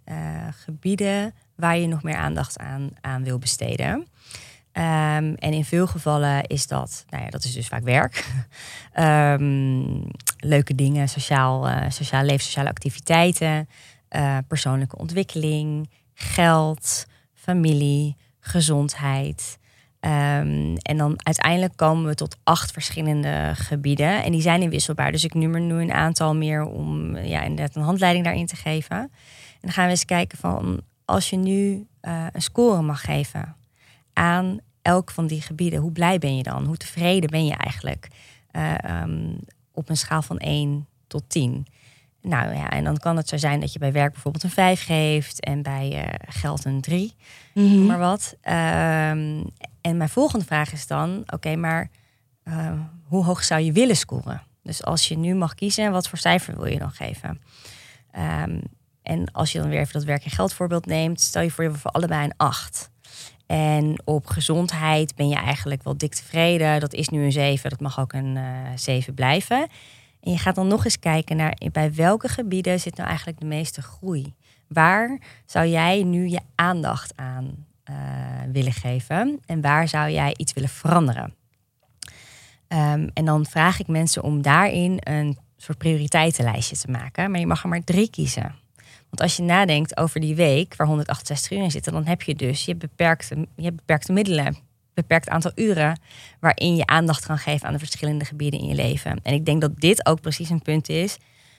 gebieden 0.50 1.34
waar 1.56 1.78
je 1.78 1.86
nog 1.86 2.02
meer 2.02 2.16
aandacht 2.16 2.58
aan, 2.58 2.90
aan 3.00 3.24
wil 3.24 3.38
besteden? 3.38 4.06
Ehm, 4.72 5.34
en 5.34 5.52
in 5.52 5.64
veel 5.64 5.86
gevallen 5.86 6.44
is 6.44 6.66
dat, 6.66 7.04
nou 7.08 7.24
ja, 7.24 7.30
dat 7.30 7.44
is 7.44 7.52
dus 7.52 7.68
vaak 7.68 7.82
werk. 7.82 8.24
Ehm, 8.92 10.02
leuke 10.38 10.74
dingen, 10.74 11.08
sociaal, 11.08 11.68
sociaal 11.90 12.22
leven, 12.22 12.44
sociale 12.44 12.68
activiteiten, 12.68 13.68
uh, 14.16 14.38
persoonlijke 14.48 14.98
ontwikkeling, 14.98 15.90
geld, 16.14 17.06
familie, 17.34 18.16
gezondheid. 18.40 19.58
Um, 20.00 20.76
en 20.76 20.96
dan 20.96 21.14
uiteindelijk 21.22 21.76
komen 21.76 22.06
we 22.06 22.14
tot 22.14 22.36
acht 22.44 22.72
verschillende 22.72 23.52
gebieden. 23.54 24.24
En 24.24 24.32
die 24.32 24.40
zijn 24.40 24.62
inwisselbaar. 24.62 25.12
Dus 25.12 25.24
ik 25.24 25.34
nummer 25.34 25.60
nu 25.60 25.74
een 25.74 25.92
aantal 25.92 26.34
meer 26.34 26.64
om 26.64 27.16
ja, 27.16 27.42
inderdaad 27.42 27.76
een 27.76 27.82
handleiding 27.82 28.24
daarin 28.24 28.46
te 28.46 28.56
geven. 28.56 28.96
En 28.96 29.10
dan 29.60 29.72
gaan 29.72 29.84
we 29.84 29.90
eens 29.90 30.04
kijken 30.04 30.38
van 30.38 30.80
als 31.04 31.30
je 31.30 31.36
nu 31.36 31.86
uh, 32.02 32.26
een 32.32 32.42
score 32.42 32.82
mag 32.82 33.00
geven 33.00 33.56
aan 34.12 34.58
elk 34.82 35.10
van 35.10 35.26
die 35.26 35.40
gebieden, 35.40 35.80
hoe 35.80 35.92
blij 35.92 36.18
ben 36.18 36.36
je 36.36 36.42
dan? 36.42 36.64
Hoe 36.64 36.76
tevreden 36.76 37.30
ben 37.30 37.46
je 37.46 37.54
eigenlijk? 37.54 38.08
Uh, 38.52 39.02
um, 39.02 39.38
op 39.72 39.88
een 39.88 39.96
schaal 39.96 40.22
van 40.22 40.38
1 40.38 40.86
tot 41.06 41.22
10. 41.26 41.66
Nou 42.22 42.54
ja, 42.54 42.70
en 42.70 42.84
dan 42.84 42.96
kan 42.96 43.16
het 43.16 43.28
zo 43.28 43.36
zijn 43.36 43.60
dat 43.60 43.72
je 43.72 43.78
bij 43.78 43.92
werk 43.92 44.12
bijvoorbeeld 44.12 44.44
een 44.44 44.50
5 44.50 44.84
geeft 44.84 45.40
en 45.40 45.62
bij 45.62 46.04
uh, 46.04 46.14
geld 46.28 46.64
een 46.64 46.80
3, 46.80 47.14
mm 47.54 47.68
-hmm. 47.68 47.86
maar 47.86 47.98
wat. 47.98 48.34
Um, 48.34 49.44
en 49.80 49.96
mijn 49.96 50.08
volgende 50.08 50.44
vraag 50.44 50.72
is 50.72 50.86
dan: 50.86 51.22
oké, 51.26 51.56
maar 51.56 51.90
uh, 52.44 52.72
hoe 53.04 53.24
hoog 53.24 53.44
zou 53.44 53.60
je 53.60 53.72
willen 53.72 53.96
scoren? 53.96 54.42
Dus 54.62 54.84
als 54.84 55.08
je 55.08 55.18
nu 55.18 55.34
mag 55.34 55.54
kiezen, 55.54 55.92
wat 55.92 56.08
voor 56.08 56.18
cijfer 56.18 56.56
wil 56.56 56.66
je 56.66 56.78
dan 56.78 56.90
geven? 56.90 57.40
Um, 58.42 58.62
en 59.02 59.32
als 59.32 59.52
je 59.52 59.58
dan 59.58 59.68
weer 59.68 59.80
even 59.80 59.92
dat 59.92 60.04
werk 60.04 60.24
en 60.24 60.30
geld 60.30 60.52
voorbeeld 60.52 60.86
neemt, 60.86 61.20
stel 61.20 61.42
je 61.42 61.50
voor 61.50 61.64
je 61.64 61.70
voor 61.70 61.90
allebei 61.90 62.24
een 62.24 62.34
8. 62.36 62.90
En 63.46 64.02
op 64.04 64.26
gezondheid 64.26 65.14
ben 65.14 65.28
je 65.28 65.36
eigenlijk 65.36 65.82
wel 65.82 65.96
dik 65.96 66.14
tevreden. 66.14 66.80
Dat 66.80 66.92
is 66.92 67.08
nu 67.08 67.24
een 67.24 67.32
7, 67.32 67.70
dat 67.70 67.80
mag 67.80 68.00
ook 68.00 68.12
een 68.12 68.36
uh, 68.36 68.44
7 68.74 69.14
blijven. 69.14 69.68
En 70.20 70.30
je 70.30 70.38
gaat 70.38 70.54
dan 70.54 70.66
nog 70.66 70.84
eens 70.84 70.98
kijken 70.98 71.36
naar 71.36 71.58
bij 71.72 71.94
welke 71.94 72.28
gebieden 72.28 72.80
zit 72.80 72.96
nou 72.96 73.08
eigenlijk 73.08 73.40
de 73.40 73.46
meeste 73.46 73.82
groei. 73.82 74.34
Waar 74.68 75.18
zou 75.46 75.66
jij 75.66 76.02
nu 76.02 76.28
je 76.28 76.40
aandacht 76.54 77.12
aan 77.16 77.66
uh, 77.90 77.96
willen 78.52 78.72
geven? 78.72 79.40
En 79.46 79.60
waar 79.60 79.88
zou 79.88 80.10
jij 80.10 80.34
iets 80.36 80.52
willen 80.52 80.68
veranderen? 80.68 81.34
Um, 82.68 83.10
en 83.14 83.24
dan 83.24 83.46
vraag 83.46 83.80
ik 83.80 83.86
mensen 83.86 84.22
om 84.22 84.42
daarin 84.42 84.98
een 85.00 85.38
soort 85.56 85.78
prioriteitenlijstje 85.78 86.76
te 86.76 86.90
maken. 86.90 87.30
Maar 87.30 87.40
je 87.40 87.46
mag 87.46 87.62
er 87.62 87.68
maar 87.68 87.84
drie 87.84 88.10
kiezen. 88.10 88.54
Want 89.08 89.20
als 89.20 89.36
je 89.36 89.42
nadenkt 89.42 89.96
over 89.96 90.20
die 90.20 90.34
week 90.34 90.76
waar 90.76 90.86
168 90.86 91.50
uur 91.50 91.62
in 91.62 91.70
zitten, 91.70 91.92
dan 91.92 92.06
heb 92.06 92.22
je 92.22 92.34
dus 92.34 92.64
je 92.64 92.76
beperkte, 92.76 93.46
je 93.56 93.72
beperkte 93.72 94.12
middelen, 94.12 94.56
beperkt 95.00 95.28
aantal 95.28 95.52
uren 95.54 96.00
waarin 96.40 96.76
je 96.76 96.86
aandacht 96.86 97.26
kan 97.26 97.38
geven 97.38 97.66
aan 97.66 97.72
de 97.72 97.78
verschillende 97.78 98.24
gebieden 98.24 98.60
in 98.60 98.66
je 98.66 98.74
leven. 98.74 99.20
En 99.22 99.34
ik 99.34 99.44
denk 99.44 99.60
dat 99.60 99.80
dit 99.80 100.06
ook 100.06 100.20
precies 100.20 100.50
een 100.50 100.62
punt 100.62 100.88
is 100.88 101.18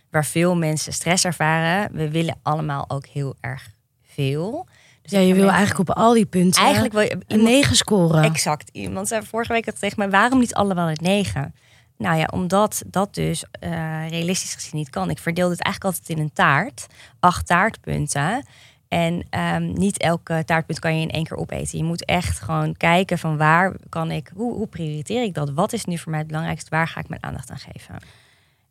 waar 0.09 0.25
veel 0.25 0.55
mensen 0.55 0.93
stress 0.93 1.25
ervaren. 1.25 1.91
We 1.91 2.09
willen 2.09 2.39
allemaal 2.41 2.85
ook 2.87 3.05
heel 3.05 3.35
erg 3.39 3.69
veel. 4.03 4.67
Dus 5.01 5.11
ja, 5.11 5.19
je 5.19 5.33
wil 5.33 5.49
eigenlijk 5.49 5.89
op 5.89 5.95
al 5.95 6.13
die 6.13 6.25
punten 6.25 6.63
eigenlijk 6.63 6.93
wil 6.93 7.01
je, 7.01 7.17
een 7.27 7.43
9 7.43 7.75
scoren. 7.75 8.23
Exact. 8.23 8.69
Iemand 8.71 9.07
zei 9.07 9.25
vorige 9.25 9.53
week 9.53 9.65
dat 9.65 9.79
tegen 9.79 9.95
mij, 9.97 10.09
waarom 10.09 10.39
niet 10.39 10.53
allemaal 10.53 10.89
een 10.89 10.97
9? 11.01 11.53
Nou 11.97 12.17
ja, 12.17 12.27
omdat 12.31 12.83
dat 12.87 13.13
dus 13.13 13.43
uh, 13.63 14.09
realistisch 14.09 14.53
gezien 14.53 14.75
niet 14.79 14.89
kan. 14.89 15.09
Ik 15.09 15.17
verdeel 15.17 15.49
dit 15.49 15.61
eigenlijk 15.61 15.95
altijd 15.95 16.17
in 16.17 16.23
een 16.23 16.33
taart. 16.33 16.87
Acht 17.19 17.47
taartpunten. 17.47 18.45
En 18.89 19.23
um, 19.55 19.73
niet 19.73 19.97
elke 19.97 20.43
taartpunt 20.45 20.79
kan 20.79 20.95
je 20.95 21.01
in 21.01 21.09
één 21.09 21.23
keer 21.23 21.37
opeten. 21.37 21.77
Je 21.77 21.83
moet 21.83 22.05
echt 22.05 22.39
gewoon 22.39 22.77
kijken 22.77 23.17
van 23.17 23.37
waar 23.37 23.75
kan 23.89 24.11
ik, 24.11 24.31
hoe, 24.35 24.53
hoe 24.53 24.67
prioriteer 24.67 25.23
ik 25.23 25.33
dat? 25.33 25.49
Wat 25.49 25.73
is 25.73 25.85
nu 25.85 25.97
voor 25.97 26.09
mij 26.09 26.19
het 26.19 26.27
belangrijkste? 26.27 26.69
Waar 26.69 26.87
ga 26.87 26.99
ik 26.99 27.09
mijn 27.09 27.23
aandacht 27.23 27.51
aan 27.51 27.57
geven? 27.57 27.95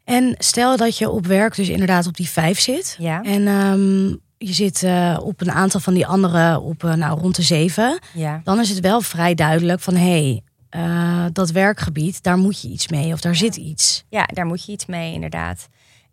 En 0.05 0.35
stel 0.39 0.77
dat 0.77 0.99
je 0.99 1.11
op 1.11 1.27
werk 1.27 1.55
dus 1.57 1.69
inderdaad 1.69 2.07
op 2.07 2.17
die 2.17 2.29
vijf 2.29 2.61
zit. 2.61 2.97
Ja. 2.99 3.23
En 3.23 3.47
um, 3.47 4.21
je 4.39 4.53
zit 4.53 4.83
uh, 4.83 5.19
op 5.23 5.41
een 5.41 5.51
aantal 5.51 5.81
van 5.81 5.95
die 5.95 6.07
andere 6.07 6.61
op 6.61 6.83
uh, 6.83 6.95
nou, 6.95 7.21
rond 7.21 7.37
de 7.37 7.43
zeven. 7.43 7.99
Ja. 8.15 8.41
Dan 8.45 8.61
is 8.61 8.69
het 8.69 8.81
wel 8.81 9.01
vrij 9.01 9.35
duidelijk 9.35 9.81
van 9.81 9.95
hé, 9.95 10.01
hey, 10.01 10.43
uh, 10.71 11.25
dat 11.33 11.51
werkgebied, 11.51 12.23
daar 12.23 12.39
moet 12.39 12.61
je 12.61 12.69
iets 12.69 12.89
mee 12.89 13.13
of 13.13 13.21
daar 13.21 13.37
zit 13.37 13.57
iets. 13.57 14.05
Ja, 14.09 14.29
daar 14.33 14.47
moet 14.47 14.65
je 14.65 14.73
iets 14.73 14.87
mee, 14.87 15.13
inderdaad. 15.13 15.69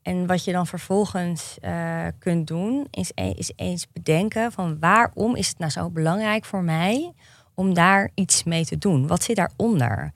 En 0.06 0.28
wat 0.28 0.44
je 0.44 0.52
dan 0.52 0.68
vervolgens 0.68 1.58
uh, 1.62 2.06
kunt 2.20 2.48
doen, 2.48 2.88
is, 2.92 3.12
e 3.16 3.30
is 3.30 3.52
eens 3.56 3.88
bedenken 3.94 4.52
van 4.52 4.80
waarom 4.80 5.36
is 5.36 5.48
het 5.48 5.58
nou 5.58 5.72
zo 5.72 5.90
belangrijk 5.90 6.46
voor 6.46 6.64
mij 6.64 7.14
om 7.54 7.74
daar 7.74 8.10
iets 8.14 8.44
mee 8.44 8.66
te 8.66 8.78
doen? 8.78 9.08
Wat 9.08 9.24
zit 9.24 9.36
daaronder? 9.36 10.12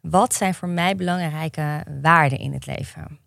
Wat 0.00 0.34
zijn 0.34 0.54
voor 0.54 0.68
mij 0.68 0.96
belangrijke 0.96 1.84
waarden 2.02 2.38
in 2.38 2.52
het 2.52 2.66
leven? 2.66 3.18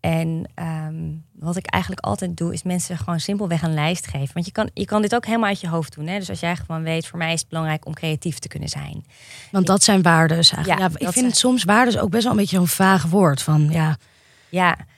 En 0.00 0.50
um, 0.54 1.24
wat 1.32 1.56
ik 1.56 1.66
eigenlijk 1.66 2.04
altijd 2.04 2.36
doe, 2.36 2.52
is 2.52 2.62
mensen 2.62 2.98
gewoon 2.98 3.20
simpelweg 3.20 3.62
een 3.62 3.74
lijst 3.74 4.06
geven. 4.06 4.34
Want 4.34 4.46
je 4.46 4.52
kan, 4.52 4.70
je 4.74 4.84
kan 4.84 5.02
dit 5.02 5.14
ook 5.14 5.26
helemaal 5.26 5.48
uit 5.48 5.60
je 5.60 5.68
hoofd 5.68 5.94
doen. 5.94 6.06
Hè? 6.06 6.18
Dus 6.18 6.30
als 6.30 6.40
jij 6.40 6.56
gewoon 6.56 6.82
weet, 6.82 7.06
voor 7.06 7.18
mij 7.18 7.32
is 7.32 7.40
het 7.40 7.48
belangrijk 7.48 7.86
om 7.86 7.94
creatief 7.94 8.38
te 8.38 8.48
kunnen 8.48 8.68
zijn. 8.68 9.04
Want 9.50 9.66
dat 9.66 9.82
zijn 9.82 10.02
waarden 10.02 10.36
eigenlijk. 10.36 10.66
Ja, 10.66 10.76
ja 10.76 10.86
ik 10.86 10.98
vind 10.98 11.12
zijn... 11.12 11.24
het 11.24 11.36
soms 11.36 11.64
waarden 11.64 12.02
ook 12.02 12.10
best 12.10 12.22
wel 12.22 12.32
een 12.32 12.38
beetje 12.38 12.56
zo'n 12.56 12.66
vaag 12.66 13.04
woord. 13.04 13.42
Van 13.42 13.68
ja, 13.70 13.70
ja. 13.70 13.96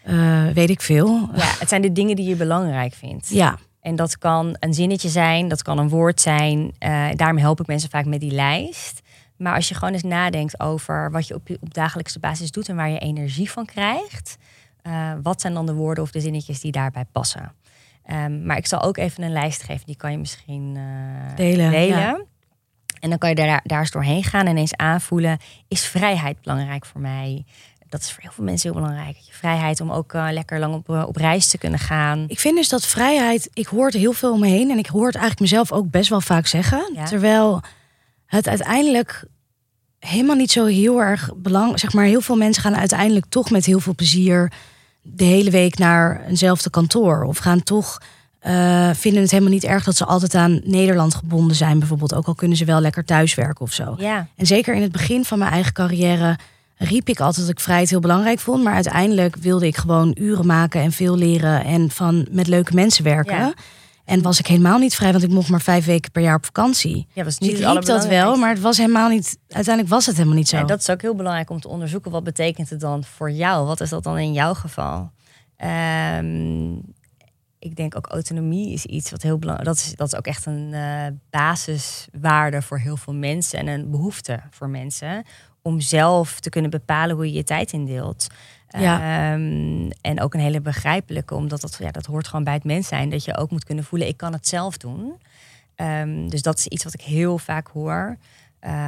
Uh, 0.07 0.49
weet 0.49 0.71
ik 0.71 0.81
veel. 0.81 1.29
Ja, 1.35 1.55
het 1.59 1.69
zijn 1.69 1.83
de 1.83 1.93
dingen 1.93 2.17
die 2.17 2.29
je 2.29 2.37
belangrijk 2.37 2.95
vindt. 2.95 3.29
Ja. 3.29 3.59
En 3.81 3.97
dat 3.97 4.19
kan 4.19 4.57
een 4.61 4.75
zinnetje 4.75 5.09
zijn, 5.09 5.49
dat 5.49 5.63
kan 5.63 5.79
een 5.79 5.89
woord 5.89 6.21
zijn. 6.21 6.59
Uh, 6.59 7.09
daarom 7.15 7.39
help 7.39 7.61
ik 7.61 7.67
mensen 7.67 7.91
vaak 7.91 8.05
met 8.05 8.21
die 8.21 8.33
lijst. 8.33 9.01
Maar 9.37 9.55
als 9.55 9.69
je 9.69 9.75
gewoon 9.75 9.93
eens 9.93 10.03
nadenkt 10.03 10.61
over 10.61 11.11
wat 11.11 11.27
je 11.27 11.35
op, 11.35 11.49
op 11.61 11.75
dagelijkse 11.75 12.19
basis 12.19 12.51
doet 12.51 12.69
en 12.69 12.77
waar 12.77 12.91
je 12.91 12.99
energie 12.99 13.51
van 13.51 13.67
krijgt. 13.67 14.37
Uh, 14.83 15.13
wat 15.23 15.41
zijn 15.41 15.55
dan 15.55 15.67
de 15.67 15.75
woorden 15.75 16.05
of 16.05 16.11
de 16.11 16.21
zinnetjes 16.21 16.61
die 16.61 16.73
daarbij 16.73 17.05
passen? 17.13 17.53
Um, 18.11 18.47
maar 18.47 18.57
ik 18.57 18.67
zal 18.67 18.83
ook 18.83 18.97
even 18.97 19.23
een 19.23 19.33
lijst 19.33 19.63
geven, 19.63 19.87
die 19.87 19.97
kan 19.97 20.11
je 20.11 20.19
misschien 20.19 20.75
uh, 20.77 21.37
delen. 21.37 21.71
delen. 21.71 21.99
Ja. 21.99 22.21
En 23.01 23.11
dan 23.11 23.19
kan 23.19 23.29
je 23.29 23.35
daar, 23.35 23.61
daar 23.65 23.81
eens 23.81 23.91
doorheen 23.91 24.25
gaan 24.25 24.47
en 24.47 24.57
eens 24.57 24.77
aanvoelen: 24.77 25.39
is 25.69 25.87
vrijheid 25.87 26.41
belangrijk 26.41 26.87
voor 26.87 27.01
mij? 27.01 27.45
Dat 27.97 28.05
is 28.05 28.13
voor 28.13 28.23
heel 28.23 28.33
veel 28.33 28.45
mensen 28.45 28.73
heel 28.73 28.81
belangrijk. 28.81 29.17
Je 29.17 29.33
vrijheid 29.33 29.81
om 29.81 29.91
ook 29.91 30.13
uh, 30.13 30.27
lekker 30.31 30.59
lang 30.59 30.75
op, 30.75 30.89
op 30.89 31.17
reis 31.17 31.47
te 31.47 31.59
kunnen 31.59 31.79
gaan. 31.79 32.25
Ik 32.29 32.41
vind 32.41 32.57
dus 32.57 32.69
dat 32.69 32.87
vrijheid, 32.87 33.51
ik 33.53 33.67
hoor 33.67 33.87
het 33.87 33.95
heel 33.95 34.13
veel 34.13 34.33
om 34.33 34.41
me 34.41 34.47
heen 34.47 34.71
en 34.71 34.79
ik 34.79 34.87
hoor 34.87 35.07
het 35.07 35.15
eigenlijk 35.15 35.41
mezelf 35.51 35.73
ook 35.73 35.91
best 35.91 36.09
wel 36.09 36.21
vaak 36.21 36.47
zeggen. 36.47 36.91
Ja. 36.95 37.05
Terwijl 37.05 37.63
het 38.27 38.49
uiteindelijk 38.49 39.25
helemaal 39.99 40.37
niet 40.37 40.51
zo 40.51 40.65
heel 40.65 41.03
erg 41.03 41.31
belangrijk. 41.37 41.79
Zeg 41.79 41.93
maar, 41.93 42.05
heel 42.05 42.21
veel 42.21 42.37
mensen 42.37 42.63
gaan 42.63 42.77
uiteindelijk 42.77 43.27
toch 43.29 43.51
met 43.51 43.67
heel 43.67 43.81
veel 43.81 43.95
plezier 43.95 44.53
de 45.03 45.25
hele 45.25 45.51
week 45.51 45.79
naar 45.79 46.25
eenzelfde 46.27 46.71
kantoor. 46.71 47.25
Of 47.25 47.39
gaan 47.39 47.63
toch 47.63 48.03
uh, 48.43 48.91
vinden 48.95 49.23
het 49.23 49.31
helemaal 49.31 49.53
niet 49.53 49.65
erg 49.65 49.85
dat 49.85 49.97
ze 49.97 50.05
altijd 50.05 50.35
aan 50.35 50.61
Nederland 50.65 51.15
gebonden 51.15 51.57
zijn, 51.57 51.79
bijvoorbeeld. 51.79 52.15
Ook 52.15 52.27
al 52.27 52.35
kunnen 52.35 52.57
ze 52.57 52.65
wel 52.65 52.81
lekker 52.81 53.05
thuiswerken 53.05 53.61
of 53.61 53.73
zo. 53.73 53.95
Ja. 53.99 54.27
En 54.37 54.47
zeker 54.47 54.75
in 54.75 54.83
het 54.83 54.93
begin 54.93 55.25
van 55.25 55.39
mijn 55.39 55.53
eigen 55.53 55.73
carrière 55.73 56.39
riep 56.77 57.09
ik 57.09 57.21
altijd 57.21 57.47
dat 57.47 57.55
ik 57.57 57.61
vrijheid 57.61 57.91
heel 57.91 58.01
belangrijk 58.01 58.39
vond. 58.39 58.63
Maar 58.63 58.75
uiteindelijk 58.75 59.37
wilde 59.37 59.67
ik 59.67 59.77
gewoon 59.77 60.17
uren 60.19 60.47
maken 60.47 60.81
en 60.81 60.93
veel 60.93 61.17
leren 61.17 61.65
en 61.65 61.91
van 61.91 62.27
met 62.31 62.47
leuke 62.47 62.75
mensen 62.75 63.05
werken. 63.05 63.37
Ja. 63.37 63.55
En 64.05 64.23
was 64.23 64.39
ik 64.39 64.47
helemaal 64.47 64.79
niet 64.79 64.95
vrij, 64.95 65.13
want 65.13 65.25
ik 65.25 65.31
mocht 65.31 65.49
maar 65.49 65.61
vijf 65.61 65.85
weken 65.85 66.11
per 66.11 66.23
jaar 66.23 66.37
op 66.37 66.45
vakantie. 66.45 67.07
Ja, 67.13 67.25
was 67.25 67.39
Dus 67.39 67.49
niet 67.49 67.59
ik 67.59 67.67
riep 67.67 67.85
dat 67.85 68.07
wel, 68.07 68.37
maar 68.37 68.51
het 68.51 68.61
was 68.61 68.77
helemaal 68.77 69.09
niet. 69.09 69.39
Uiteindelijk 69.49 69.95
was 69.95 70.07
het 70.07 70.17
helemaal 70.17 70.37
niet 70.37 70.49
zo. 70.49 70.57
Ja, 70.57 70.65
dat 70.65 70.81
is 70.81 70.91
ook 70.91 71.03
heel 71.03 71.15
belangrijk 71.15 71.51
om 71.51 71.61
te 71.61 71.69
onderzoeken. 71.69 72.11
Wat 72.11 72.25
betekent 72.25 72.71
het 72.71 72.81
dan 72.81 73.05
voor 73.05 73.31
jou? 73.31 73.67
Wat 73.67 73.81
is 73.81 73.89
dat 73.89 74.05
dan 74.05 74.19
in 74.19 74.33
jouw 74.33 74.55
geval? 74.55 75.11
Um, 76.19 76.95
ik 77.59 77.77
denk 77.77 77.97
ook 77.97 78.07
autonomie 78.07 78.73
is 78.73 78.85
iets 78.85 79.11
wat 79.11 79.23
heel 79.23 79.39
belangrijk 79.39 79.77
is. 79.77 79.95
Dat 79.95 80.13
is 80.13 80.19
ook 80.19 80.27
echt 80.27 80.47
een 80.47 80.71
uh, 80.73 81.07
basiswaarde 81.31 82.63
voor 82.63 82.79
heel 82.79 82.97
veel 82.97 83.15
mensen 83.15 83.59
en 83.59 83.67
een 83.67 83.91
behoefte 83.91 84.41
voor 84.51 84.69
mensen 84.69 85.25
om 85.67 85.81
zelf 85.81 86.41
te 86.41 86.51
kunnen 86.51 86.71
bepalen 86.71 87.17
hoe 87.17 87.27
je 87.27 87.33
je 87.33 87.45
tijd 87.45 87.73
indeelt. 87.73 88.27
Ja. 88.69 89.33
Um, 89.33 89.91
en 90.01 90.21
ook 90.21 90.35
een 90.35 90.41
hele 90.41 90.61
begrijpelijke, 90.61 91.35
omdat 91.35 91.61
dat, 91.61 91.77
ja, 91.81 91.91
dat 91.91 92.07
hoort 92.07 92.29
gewoon 92.29 92.45
bij 92.45 92.55
het 92.55 92.65
mens 92.65 92.89
zijn. 92.89 93.11
Dat 93.11 93.25
je 93.25 93.37
ook 93.37 93.51
moet 93.51 93.65
kunnen 93.65 93.85
voelen, 93.85 94.09
ik 94.09 94.17
kan 94.17 94.33
het 94.33 94.49
zelf 94.49 94.77
doen. 94.77 95.13
Um, 95.77 96.31
dus 96.31 96.43
dat 96.43 96.59
is 96.59 96.67
iets 96.67 96.85
wat 96.85 96.95
ik 96.95 97.01
heel 97.01 97.39
vaak 97.39 97.69
hoor. 97.69 98.17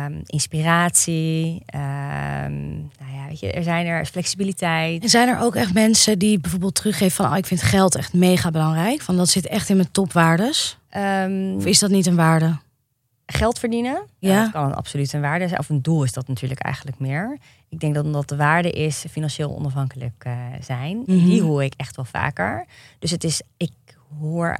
Um, 0.07 0.23
inspiratie. 0.27 1.63
Um, 1.75 2.91
nou 2.99 3.13
ja, 3.15 3.27
weet 3.29 3.41
je, 3.41 3.53
er 3.53 3.63
zijn 3.63 3.87
er 3.87 4.07
flexibiliteit. 4.07 5.03
En 5.03 5.09
zijn 5.09 5.29
er 5.29 5.41
ook 5.41 5.55
echt 5.55 5.75
mensen 5.75 6.19
die 6.19 6.41
bijvoorbeeld 6.41 6.75
teruggeven 6.75 7.17
van... 7.17 7.33
Oh, 7.33 7.37
ik 7.37 7.47
vind 7.47 7.63
geld 7.63 7.95
echt 7.95 8.13
mega 8.13 8.51
belangrijk. 8.51 9.01
Van 9.01 9.17
dat 9.17 9.29
zit 9.29 9.47
echt 9.47 9.69
in 9.69 9.77
mijn 9.77 9.91
topwaardes. 9.91 10.79
Um, 10.97 11.55
of 11.57 11.67
is 11.67 11.79
dat 11.79 11.91
niet 11.91 12.07
een 12.07 12.17
waarde? 12.17 12.59
Geld 13.31 13.59
verdienen? 13.59 14.03
Ja. 14.19 14.29
Nou, 14.29 14.43
dat 14.43 14.53
kan 14.53 14.65
een 14.65 14.75
absoluut 14.75 15.13
een 15.13 15.21
waarde 15.21 15.49
zijn. 15.49 15.61
Of 15.61 15.69
een 15.69 15.83
doel 15.83 16.05
is 16.05 16.13
dat 16.13 16.29
natuurlijk 16.29 16.61
eigenlijk 16.61 16.99
meer. 16.99 17.39
Ik 17.69 17.81
denk 17.81 17.95
dat 17.95 18.05
omdat 18.05 18.29
de 18.29 18.37
waarde 18.37 18.71
is 18.71 19.05
financieel 19.11 19.57
onafhankelijk 19.57 20.25
uh, 20.27 20.35
zijn. 20.61 20.97
Mhm. 20.97 21.13
Mm 21.13 21.19
-hmm. 21.19 21.29
Die 21.29 21.43
hoor 21.43 21.65
ik 21.65 21.75
echt 21.77 21.97
wel 21.97 22.05
vaker. 22.05 22.67
Dus 22.99 23.11
het 23.11 23.25
is, 23.25 23.43
ik 23.57 23.73
hoor 24.19 24.59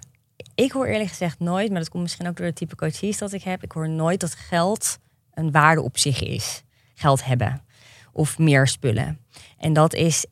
ik 0.55 0.73
hoor 0.73 0.87
eerlijk 0.87 1.09
gezegd 1.09 1.39
nooit, 1.39 1.71
maar 1.71 1.79
dat 1.81 1.89
komt 1.89 2.03
misschien 2.03 2.29
ook 2.29 2.37
door 2.37 2.47
de 2.47 2.53
type 2.53 2.77
coaches 2.77 3.19
dat 3.19 3.33
ik 3.33 3.43
heb. 3.43 3.63
Ik 3.63 3.73
hoor 3.73 3.89
nooit 3.89 4.21
dat 4.21 4.35
geld 4.35 4.99
een 5.35 5.51
waarde 5.51 5.83
op 5.83 5.99
zich 5.99 6.23
is. 6.23 6.63
Geld 6.95 7.25
hebben 7.25 7.63
of 8.13 8.39
meer 8.39 8.67
spullen. 8.67 9.19
En 9.59 9.73
dat 9.73 9.95
is 9.95 10.27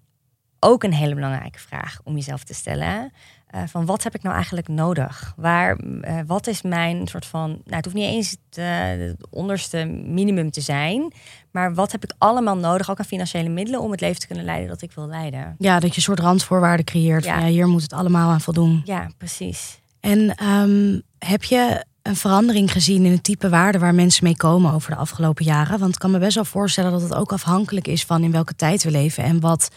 ook 0.61 0.83
een 0.83 0.93
hele 0.93 1.15
belangrijke 1.15 1.59
vraag 1.59 2.01
om 2.05 2.15
jezelf 2.15 2.45
te 2.45 2.55
stellen. 2.55 3.13
Uh, 3.57 3.63
van 3.67 3.87
wat 3.87 4.03
heb 4.03 4.15
ik 4.15 4.23
nou 4.23 4.35
eigenlijk 4.35 4.69
nodig? 4.69 5.33
Waar, 5.37 5.79
uh, 5.85 6.19
wat 6.27 6.47
is 6.47 6.63
mijn 6.63 7.07
soort 7.07 7.27
van. 7.27 7.49
Nou, 7.49 7.63
het 7.65 7.85
hoeft 7.85 7.97
niet 7.97 8.09
eens 8.09 8.37
het 8.51 9.17
onderste 9.31 9.85
minimum 10.05 10.51
te 10.51 10.61
zijn. 10.61 11.13
Maar 11.51 11.75
wat 11.75 11.93
heb 11.93 12.05
ik 12.05 12.13
allemaal 12.19 12.57
nodig, 12.57 12.91
ook 12.91 12.99
aan 12.99 13.05
financiële 13.05 13.49
middelen, 13.49 13.81
om 13.81 13.91
het 13.91 14.01
leven 14.01 14.21
te 14.21 14.27
kunnen 14.27 14.45
leiden 14.45 14.69
dat 14.69 14.83
ik 14.83 14.93
wil 14.93 15.07
leiden? 15.07 15.55
Ja, 15.59 15.81
dat 15.81 15.91
je 15.91 15.97
een 15.97 16.03
soort 16.03 16.21
randvoorwaarden 16.21 16.85
creëert. 16.85 17.25
Ja. 17.25 17.35
Van, 17.35 17.43
ja 17.43 17.49
hier 17.49 17.69
moet 17.69 17.83
het 17.83 17.93
allemaal 17.93 18.31
aan 18.31 18.41
voldoen. 18.41 18.83
Ja, 18.85 19.11
precies. 19.19 19.81
En 20.01 20.45
um, 20.45 21.03
heb 21.19 21.45
je 21.45 21.85
een 22.03 22.17
verandering 22.17 22.73
gezien 22.73 23.05
in 23.05 23.13
het 23.13 23.23
type 23.23 23.49
waarde 23.49 23.79
waar 23.79 23.95
mensen 23.95 24.25
mee 24.25 24.37
komen 24.37 24.73
over 24.73 24.91
de 24.91 24.97
afgelopen 24.97 25.45
jaren? 25.45 25.79
Want 25.79 25.95
ik 25.95 25.99
kan 25.99 26.11
me 26.11 26.19
best 26.19 26.35
wel 26.35 26.45
voorstellen 26.45 26.93
dat 26.93 27.03
het 27.03 27.15
ook 27.15 27.33
afhankelijk 27.33 27.89
is 27.89 28.05
van 28.05 28.23
in 28.23 28.33
welke 28.33 28.55
tijd 28.55 28.83
we 28.83 28.91
leven 28.91 29.25
en 29.25 29.41
wat 29.41 29.69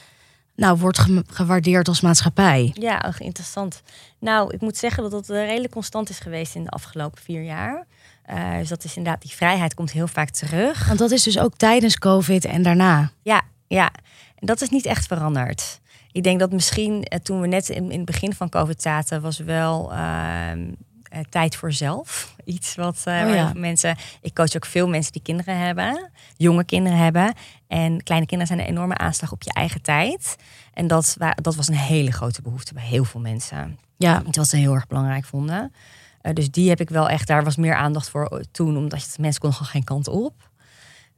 nou, 0.59 0.77
wordt 0.77 1.05
gewaardeerd 1.27 1.87
als 1.87 2.01
maatschappij. 2.01 2.71
Ja, 2.73 3.13
interessant. 3.17 3.81
Nou, 4.19 4.53
ik 4.53 4.61
moet 4.61 4.77
zeggen 4.77 5.03
dat 5.03 5.11
dat 5.11 5.27
redelijk 5.27 5.73
constant 5.73 6.09
is 6.09 6.19
geweest 6.19 6.55
in 6.55 6.63
de 6.63 6.69
afgelopen 6.69 7.21
vier 7.21 7.43
jaar. 7.43 7.85
Uh, 8.29 8.57
dus 8.57 8.69
dat 8.69 8.83
is 8.83 8.95
inderdaad, 8.95 9.21
die 9.21 9.35
vrijheid 9.35 9.73
komt 9.73 9.91
heel 9.91 10.07
vaak 10.07 10.29
terug. 10.29 10.87
Want 10.87 10.99
dat 10.99 11.11
is 11.11 11.23
dus 11.23 11.39
ook 11.39 11.57
tijdens 11.57 11.97
COVID 11.97 12.45
en 12.45 12.63
daarna. 12.63 13.11
Ja, 13.21 13.41
ja. 13.67 13.91
En 14.35 14.47
dat 14.47 14.61
is 14.61 14.69
niet 14.69 14.85
echt 14.85 15.07
veranderd. 15.07 15.79
Ik 16.11 16.23
denk 16.23 16.39
dat 16.39 16.51
misschien 16.51 17.03
eh, 17.03 17.19
toen 17.19 17.41
we 17.41 17.47
net 17.47 17.69
in, 17.69 17.91
in 17.91 17.97
het 17.97 18.05
begin 18.05 18.33
van 18.33 18.49
COVID 18.49 18.81
zaten, 18.81 19.21
was 19.21 19.37
wel 19.37 19.91
uh, 19.93 20.51
uh, 21.13 21.19
tijd 21.29 21.55
voor 21.55 21.71
zelf. 21.71 22.35
Iets 22.45 22.75
wat 22.75 23.03
uh, 23.07 23.23
oh, 23.27 23.33
ja. 23.33 23.51
mensen. 23.55 23.95
Ik 24.21 24.33
coach 24.33 24.55
ook 24.55 24.65
veel 24.65 24.87
mensen 24.87 25.11
die 25.11 25.21
kinderen 25.21 25.57
hebben, 25.57 26.09
jonge 26.37 26.63
kinderen 26.63 26.97
hebben. 26.97 27.33
En 27.67 28.03
kleine 28.03 28.25
kinderen 28.25 28.55
zijn 28.55 28.67
een 28.67 28.75
enorme 28.75 28.97
aanslag 28.97 29.31
op 29.31 29.43
je 29.43 29.53
eigen 29.53 29.81
tijd. 29.81 30.35
En 30.73 30.87
dat, 30.87 31.15
dat 31.35 31.55
was 31.55 31.67
een 31.67 31.75
hele 31.75 32.11
grote 32.11 32.41
behoefte 32.41 32.73
bij 32.73 32.83
heel 32.83 33.03
veel 33.03 33.21
mensen. 33.21 33.79
Ja. 33.97 34.23
Iets 34.27 34.37
wat 34.37 34.47
ze 34.47 34.57
heel 34.57 34.73
erg 34.73 34.87
belangrijk 34.87 35.25
vonden. 35.25 35.73
Uh, 36.21 36.33
dus 36.33 36.51
die 36.51 36.69
heb 36.69 36.79
ik 36.79 36.89
wel 36.89 37.09
echt, 37.09 37.27
daar 37.27 37.43
was 37.43 37.55
meer 37.55 37.75
aandacht 37.75 38.09
voor 38.09 38.43
toen, 38.51 38.77
omdat 38.77 39.01
je, 39.01 39.21
mensen 39.21 39.41
konden 39.41 39.57
gewoon 39.57 39.73
geen 39.73 39.83
kant 39.83 40.07
op. 40.07 40.48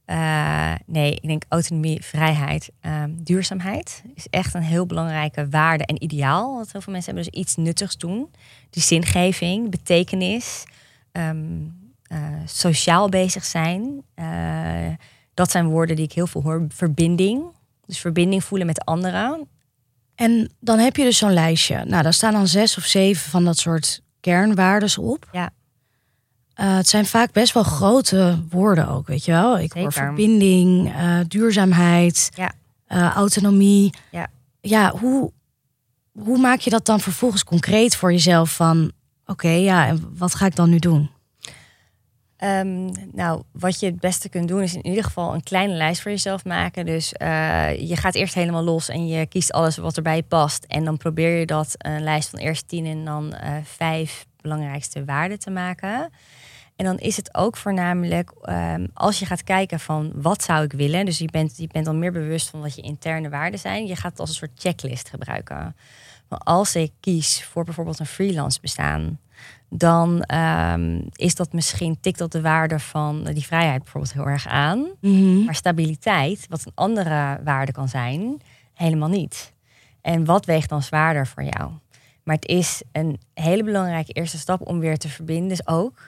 Uh, 0.06 0.74
nee, 0.86 1.14
ik 1.14 1.26
denk 1.26 1.44
autonomie, 1.48 2.04
vrijheid, 2.04 2.70
uh, 2.86 3.02
duurzaamheid 3.08 4.02
is 4.14 4.26
echt 4.30 4.54
een 4.54 4.62
heel 4.62 4.86
belangrijke 4.86 5.48
waarde 5.48 5.84
en 5.84 6.02
ideaal. 6.02 6.56
Wat 6.56 6.72
heel 6.72 6.80
veel 6.80 6.92
mensen 6.92 7.14
hebben. 7.14 7.32
Dus 7.32 7.40
iets 7.40 7.56
nuttigs 7.56 7.96
doen. 7.96 8.30
Die 8.70 8.82
zingeving, 8.82 9.70
betekenis, 9.70 10.64
um, 11.12 11.80
uh, 12.12 12.18
sociaal 12.44 13.08
bezig 13.08 13.44
zijn. 13.44 14.02
Uh, 14.16 14.94
dat 15.34 15.50
zijn 15.50 15.66
woorden 15.66 15.96
die 15.96 16.04
ik 16.04 16.12
heel 16.12 16.26
veel 16.26 16.42
hoor. 16.42 16.64
Verbinding. 16.68 17.42
Dus 17.86 17.98
verbinding 17.98 18.44
voelen 18.44 18.66
met 18.66 18.84
anderen. 18.84 19.48
En 20.14 20.50
dan 20.60 20.78
heb 20.78 20.96
je 20.96 21.04
dus 21.04 21.18
zo'n 21.18 21.32
lijstje. 21.32 21.84
Nou, 21.84 22.02
daar 22.02 22.14
staan 22.14 22.32
dan 22.32 22.48
zes 22.48 22.76
of 22.76 22.84
zeven 22.84 23.30
van 23.30 23.44
dat 23.44 23.58
soort 23.58 24.02
kernwaardes 24.20 24.98
op. 24.98 25.28
Ja. 25.32 25.50
Uh, 26.56 26.76
het 26.76 26.88
zijn 26.88 27.06
vaak 27.06 27.32
best 27.32 27.52
wel 27.54 27.62
grote 27.62 28.42
woorden 28.50 28.88
ook, 28.88 29.06
weet 29.06 29.24
je 29.24 29.32
wel. 29.32 29.58
Ik 29.58 29.72
hoor 29.72 29.92
verbinding, 29.92 30.94
uh, 30.94 31.18
duurzaamheid, 31.28 32.30
ja. 32.34 32.52
uh, 32.88 33.10
autonomie. 33.14 33.94
Ja, 34.10 34.26
ja 34.60 34.90
hoe, 34.90 35.32
hoe 36.12 36.38
maak 36.38 36.60
je 36.60 36.70
dat 36.70 36.86
dan 36.86 37.00
vervolgens 37.00 37.44
concreet 37.44 37.96
voor 37.96 38.12
jezelf 38.12 38.54
van... 38.54 38.92
oké, 39.22 39.32
okay, 39.32 39.62
ja, 39.62 39.86
en 39.86 40.14
wat 40.16 40.34
ga 40.34 40.46
ik 40.46 40.56
dan 40.56 40.70
nu 40.70 40.78
doen? 40.78 41.10
Um, 42.44 42.92
nou, 43.12 43.42
wat 43.52 43.80
je 43.80 43.86
het 43.86 44.00
beste 44.00 44.28
kunt 44.28 44.48
doen 44.48 44.62
is 44.62 44.74
in 44.74 44.86
ieder 44.86 45.04
geval 45.04 45.34
een 45.34 45.42
kleine 45.42 45.74
lijst 45.74 46.02
voor 46.02 46.10
jezelf 46.10 46.44
maken. 46.44 46.86
Dus 46.86 47.08
je 47.78 47.92
gaat 47.96 48.14
eerst 48.14 48.34
helemaal 48.34 48.64
los 48.64 48.88
en 48.88 49.06
je 49.06 49.26
kiest 49.26 49.52
alles 49.52 49.76
wat 49.76 49.96
erbij 49.96 50.22
past. 50.22 50.64
En 50.64 50.84
dan 50.84 50.96
probeer 50.96 51.38
je 51.38 51.46
dat 51.46 51.74
een 51.78 52.02
lijst 52.02 52.28
van 52.28 52.38
eerst 52.38 52.68
tien 52.68 52.86
en 52.86 53.04
dan 53.04 53.34
vijf 53.64 54.26
belangrijkste 54.40 55.04
waarden 55.04 55.38
te 55.38 55.50
maken. 55.50 56.10
En 56.76 56.84
dan 56.84 56.98
is 56.98 57.16
het 57.16 57.34
ook 57.34 57.56
voornamelijk 57.56 58.32
um, 58.44 58.88
als 58.94 59.18
je 59.18 59.26
gaat 59.26 59.44
kijken 59.44 59.80
van 59.80 60.12
wat 60.14 60.42
zou 60.42 60.64
ik 60.64 60.72
willen. 60.72 61.04
Dus 61.04 61.18
je 61.18 61.30
bent, 61.30 61.56
je 61.56 61.68
bent 61.72 61.84
dan 61.84 61.98
meer 61.98 62.12
bewust 62.12 62.50
van 62.50 62.60
wat 62.60 62.74
je 62.74 62.82
interne 62.82 63.28
waarden 63.28 63.60
zijn. 63.60 63.86
Je 63.86 63.96
gaat 63.96 64.10
het 64.10 64.20
als 64.20 64.28
een 64.28 64.34
soort 64.34 64.50
checklist 64.54 65.08
gebruiken. 65.08 65.76
Maar 66.28 66.38
als 66.38 66.76
ik 66.76 66.92
kies 67.00 67.44
voor 67.44 67.64
bijvoorbeeld 67.64 67.98
een 67.98 68.06
freelance 68.06 68.60
bestaan, 68.60 69.18
dan 69.68 70.24
um, 70.34 71.08
is 71.12 71.34
dat 71.34 71.52
misschien 71.52 72.00
tikt 72.00 72.18
dat 72.18 72.32
de 72.32 72.40
waarde 72.40 72.78
van 72.78 73.24
die 73.24 73.46
vrijheid 73.46 73.82
bijvoorbeeld 73.82 74.12
heel 74.12 74.26
erg 74.26 74.46
aan. 74.46 74.78
Mm 74.78 74.94
-hmm. 75.00 75.44
Maar 75.44 75.54
stabiliteit, 75.54 76.46
wat 76.48 76.66
een 76.66 76.72
andere 76.74 77.40
waarde 77.44 77.72
kan 77.72 77.88
zijn, 77.88 78.40
helemaal 78.74 79.08
niet. 79.08 79.52
En 80.00 80.24
wat 80.24 80.44
weegt 80.44 80.68
dan 80.68 80.82
zwaarder 80.82 81.26
voor 81.26 81.42
jou? 81.42 81.70
Maar 82.22 82.34
het 82.34 82.46
is 82.46 82.82
een 82.92 83.20
hele 83.34 83.64
belangrijke 83.64 84.12
eerste 84.12 84.38
stap 84.38 84.66
om 84.66 84.78
weer 84.78 84.98
te 84.98 85.08
verbinden, 85.08 85.48
dus 85.48 85.66
ook, 85.66 86.00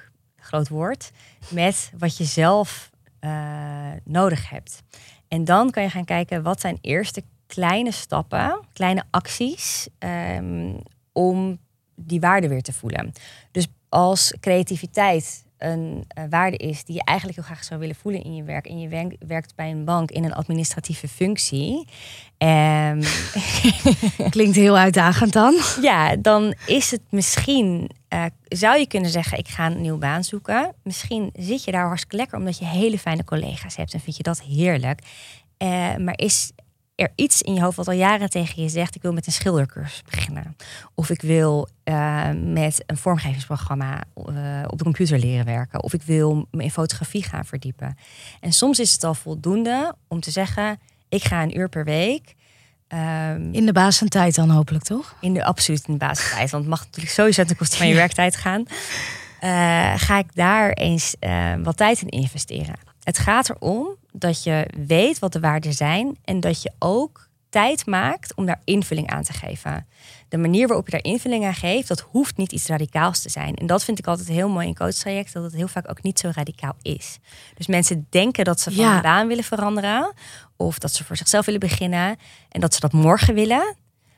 groot 0.44 0.68
woord, 0.68 1.10
met 1.48 1.92
wat 1.98 2.16
je 2.16 2.24
zelf 2.24 2.90
uh, 3.20 3.92
nodig 4.04 4.50
hebt. 4.50 4.82
En 5.28 5.44
dan 5.44 5.70
kan 5.70 5.82
je 5.82 5.90
gaan 5.90 6.04
kijken 6.04 6.42
wat 6.42 6.60
zijn 6.60 6.78
eerste 6.80 7.22
kleine 7.46 7.92
stappen, 7.92 8.60
kleine 8.72 9.04
acties 9.10 9.88
um, 9.98 10.82
om 11.12 11.58
die 11.94 12.20
waarde 12.20 12.48
weer 12.48 12.62
te 12.62 12.72
voelen. 12.72 13.12
Dus 13.50 13.66
als 13.88 14.34
creativiteit 14.40 15.43
een 15.58 16.04
uh, 16.18 16.24
waarde 16.30 16.56
is 16.56 16.84
die 16.84 16.94
je 16.94 17.04
eigenlijk 17.04 17.38
heel 17.38 17.46
graag 17.46 17.64
zou 17.64 17.80
willen 17.80 17.94
voelen 17.94 18.22
in 18.22 18.34
je 18.34 18.42
werk. 18.42 18.66
En 18.66 18.80
je 18.80 19.16
werkt 19.26 19.54
bij 19.54 19.70
een 19.70 19.84
bank 19.84 20.10
in 20.10 20.24
een 20.24 20.34
administratieve 20.34 21.08
functie. 21.08 21.88
Um, 22.38 23.00
Klinkt 24.30 24.56
heel 24.56 24.76
uitdagend 24.76 25.32
dan. 25.32 25.54
Ja, 25.80 26.16
dan 26.16 26.54
is 26.66 26.90
het 26.90 27.02
misschien, 27.10 27.90
uh, 28.14 28.24
zou 28.48 28.78
je 28.78 28.86
kunnen 28.86 29.10
zeggen, 29.10 29.38
ik 29.38 29.48
ga 29.48 29.66
een 29.66 29.80
nieuwe 29.80 29.98
baan 29.98 30.24
zoeken. 30.24 30.74
Misschien 30.82 31.30
zit 31.32 31.64
je 31.64 31.72
daar 31.72 31.86
hartstikke 31.86 32.16
lekker 32.16 32.38
omdat 32.38 32.58
je 32.58 32.64
hele 32.64 32.98
fijne 32.98 33.24
collega's 33.24 33.76
hebt 33.76 33.92
en 33.94 34.00
vind 34.00 34.16
je 34.16 34.22
dat 34.22 34.42
heerlijk. 34.42 35.00
Uh, 35.58 35.96
maar 35.96 36.18
is 36.18 36.52
er 36.94 37.12
iets 37.14 37.42
in 37.42 37.54
je 37.54 37.60
hoofd 37.60 37.76
wat 37.76 37.88
al 37.88 37.94
jaren 37.94 38.30
tegen 38.30 38.62
je 38.62 38.68
zegt: 38.68 38.94
ik 38.94 39.02
wil 39.02 39.12
met 39.12 39.26
een 39.26 39.32
schildercursus 39.32 40.02
beginnen. 40.02 40.56
Of 40.94 41.10
ik 41.10 41.20
wil 41.20 41.68
uh, 41.84 42.30
met 42.44 42.82
een 42.86 42.96
vormgevingsprogramma 42.96 44.02
uh, 44.16 44.62
op 44.66 44.78
de 44.78 44.84
computer 44.84 45.18
leren 45.18 45.44
werken. 45.44 45.82
Of 45.82 45.92
ik 45.92 46.02
wil 46.02 46.46
me 46.50 46.62
in 46.62 46.70
fotografie 46.70 47.22
gaan 47.22 47.44
verdiepen. 47.44 47.96
En 48.40 48.52
soms 48.52 48.78
is 48.78 48.92
het 48.92 49.04
al 49.04 49.14
voldoende 49.14 49.94
om 50.08 50.20
te 50.20 50.30
zeggen: 50.30 50.78
ik 51.08 51.24
ga 51.24 51.42
een 51.42 51.58
uur 51.58 51.68
per 51.68 51.84
week. 51.84 52.34
Um, 52.88 53.52
in 53.52 53.66
de 53.66 53.72
basentijd 53.72 54.34
dan 54.34 54.50
hopelijk, 54.50 54.84
toch? 54.84 55.16
In 55.20 55.34
de 55.34 55.44
absoluut 55.44 55.86
in 55.86 55.92
de 55.92 55.98
basentijd. 55.98 56.50
Want 56.50 56.62
het 56.62 56.72
mag 56.72 56.84
natuurlijk 56.84 57.14
sowieso 57.14 57.44
ten 57.44 57.56
koste 57.56 57.76
van 57.76 57.88
je 57.88 57.94
werktijd 57.94 58.36
gaan. 58.36 58.60
Uh, 58.60 59.92
ga 59.96 60.18
ik 60.18 60.34
daar 60.34 60.70
eens 60.70 61.14
wat 61.62 61.76
tijd 61.76 62.00
in 62.00 62.08
investeren. 62.08 62.74
Het 63.02 63.18
gaat 63.18 63.50
erom 63.50 63.96
dat 64.16 64.42
je 64.42 64.68
weet 64.86 65.18
wat 65.18 65.32
de 65.32 65.40
waarden 65.40 65.72
zijn 65.72 66.18
en 66.24 66.40
dat 66.40 66.62
je 66.62 66.72
ook 66.78 67.28
tijd 67.48 67.86
maakt 67.86 68.34
om 68.34 68.46
daar 68.46 68.60
invulling 68.64 69.10
aan 69.10 69.22
te 69.22 69.32
geven. 69.32 69.86
De 70.28 70.36
manier 70.36 70.66
waarop 70.66 70.86
je 70.86 70.92
daar 70.92 71.12
invulling 71.12 71.44
aan 71.44 71.54
geeft, 71.54 71.88
dat 71.88 72.00
hoeft 72.00 72.36
niet 72.36 72.52
iets 72.52 72.66
radicaals 72.66 73.22
te 73.22 73.28
zijn. 73.28 73.54
En 73.54 73.66
dat 73.66 73.84
vind 73.84 73.98
ik 73.98 74.06
altijd 74.06 74.28
heel 74.28 74.48
mooi 74.48 74.66
in 74.66 74.74
coachtraject, 74.74 75.32
dat 75.32 75.42
het 75.42 75.54
heel 75.54 75.68
vaak 75.68 75.90
ook 75.90 76.02
niet 76.02 76.18
zo 76.18 76.30
radicaal 76.34 76.76
is. 76.82 77.18
Dus 77.54 77.66
mensen 77.66 78.06
denken 78.10 78.44
dat 78.44 78.60
ze 78.60 78.70
van 78.70 78.84
ja. 78.84 79.00
baan 79.00 79.26
willen 79.26 79.44
veranderen, 79.44 80.12
of 80.56 80.78
dat 80.78 80.92
ze 80.94 81.04
voor 81.04 81.16
zichzelf 81.16 81.44
willen 81.44 81.60
beginnen 81.60 82.16
en 82.48 82.60
dat 82.60 82.74
ze 82.74 82.80
dat 82.80 82.92
morgen 82.92 83.34
willen. 83.34 83.76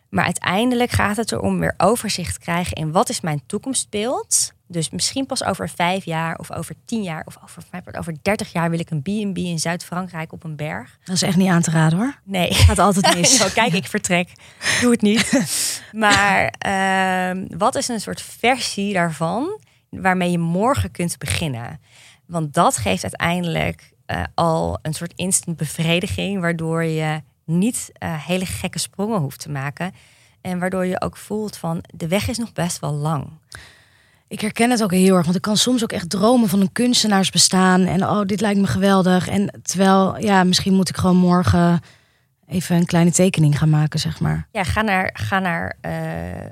Maar 0.08 0.24
uiteindelijk 0.24 0.90
gaat 0.90 1.16
het 1.16 1.32
erom 1.32 1.58
weer 1.58 1.74
overzicht 1.76 2.34
te 2.34 2.40
krijgen 2.40 2.76
in 2.76 2.92
wat 2.92 3.08
is 3.08 3.20
mijn 3.20 3.42
toekomstbeeld. 3.46 4.52
Dus 4.68 4.90
misschien 4.90 5.26
pas 5.26 5.44
over 5.44 5.68
vijf 5.68 6.04
jaar 6.04 6.38
of 6.38 6.52
over 6.52 6.74
tien 6.84 7.02
jaar 7.02 7.22
of 7.26 7.38
over, 7.42 7.98
over 7.98 8.14
dertig 8.22 8.52
jaar 8.52 8.70
wil 8.70 8.78
ik 8.78 8.90
een 8.90 9.02
B&B 9.02 9.38
in 9.38 9.58
Zuid-Frankrijk 9.58 10.32
op 10.32 10.44
een 10.44 10.56
berg. 10.56 10.98
Dat 11.04 11.14
is 11.14 11.22
echt 11.22 11.36
niet 11.36 11.48
aan 11.48 11.62
te 11.62 11.70
raden 11.70 11.98
hoor. 11.98 12.20
Nee. 12.24 12.54
Gaat 12.54 12.78
altijd 12.78 13.14
mis. 13.16 13.38
nou, 13.38 13.50
kijk, 13.50 13.72
ik 13.72 13.86
vertrek. 13.86 14.32
Doe 14.80 14.90
het 14.90 15.02
niet. 15.02 15.40
maar 15.92 16.54
uh, 16.66 17.44
wat 17.56 17.74
is 17.74 17.88
een 17.88 18.00
soort 18.00 18.22
versie 18.22 18.92
daarvan 18.92 19.60
waarmee 19.90 20.30
je 20.30 20.38
morgen 20.38 20.90
kunt 20.90 21.18
beginnen? 21.18 21.80
Want 22.26 22.54
dat 22.54 22.76
geeft 22.76 23.02
uiteindelijk 23.02 23.92
uh, 24.06 24.22
al 24.34 24.78
een 24.82 24.94
soort 24.94 25.12
instant 25.16 25.56
bevrediging, 25.56 26.40
waardoor 26.40 26.84
je 26.84 27.22
niet 27.44 27.90
uh, 28.02 28.26
hele 28.26 28.46
gekke 28.46 28.78
sprongen 28.78 29.20
hoeft 29.20 29.40
te 29.40 29.50
maken. 29.50 29.94
En 30.40 30.58
waardoor 30.58 30.86
je 30.86 31.00
ook 31.00 31.16
voelt 31.16 31.56
van 31.56 31.84
de 31.94 32.08
weg 32.08 32.28
is 32.28 32.38
nog 32.38 32.52
best 32.52 32.78
wel 32.78 32.92
lang. 32.92 33.30
Ik 34.28 34.40
herken 34.40 34.70
het 34.70 34.82
ook 34.82 34.92
heel 34.92 35.16
erg, 35.16 35.24
want 35.24 35.36
ik 35.36 35.42
kan 35.42 35.56
soms 35.56 35.82
ook 35.82 35.92
echt 35.92 36.10
dromen 36.10 36.48
van 36.48 36.60
een 36.60 36.72
kunstenaarsbestaan. 36.72 37.86
En 37.86 38.02
oh, 38.02 38.20
dit 38.24 38.40
lijkt 38.40 38.60
me 38.60 38.66
geweldig. 38.66 39.28
En 39.28 39.60
terwijl, 39.62 40.20
ja, 40.20 40.44
misschien 40.44 40.74
moet 40.74 40.88
ik 40.88 40.96
gewoon 40.96 41.16
morgen 41.16 41.80
even 42.46 42.76
een 42.76 42.86
kleine 42.86 43.10
tekening 43.10 43.58
gaan 43.58 43.70
maken, 43.70 43.98
zeg 43.98 44.20
maar. 44.20 44.48
Ja, 44.52 44.64
ga 44.64 44.82
naar, 44.82 45.10
ga 45.12 45.38
naar 45.38 45.76
uh, 45.82 45.90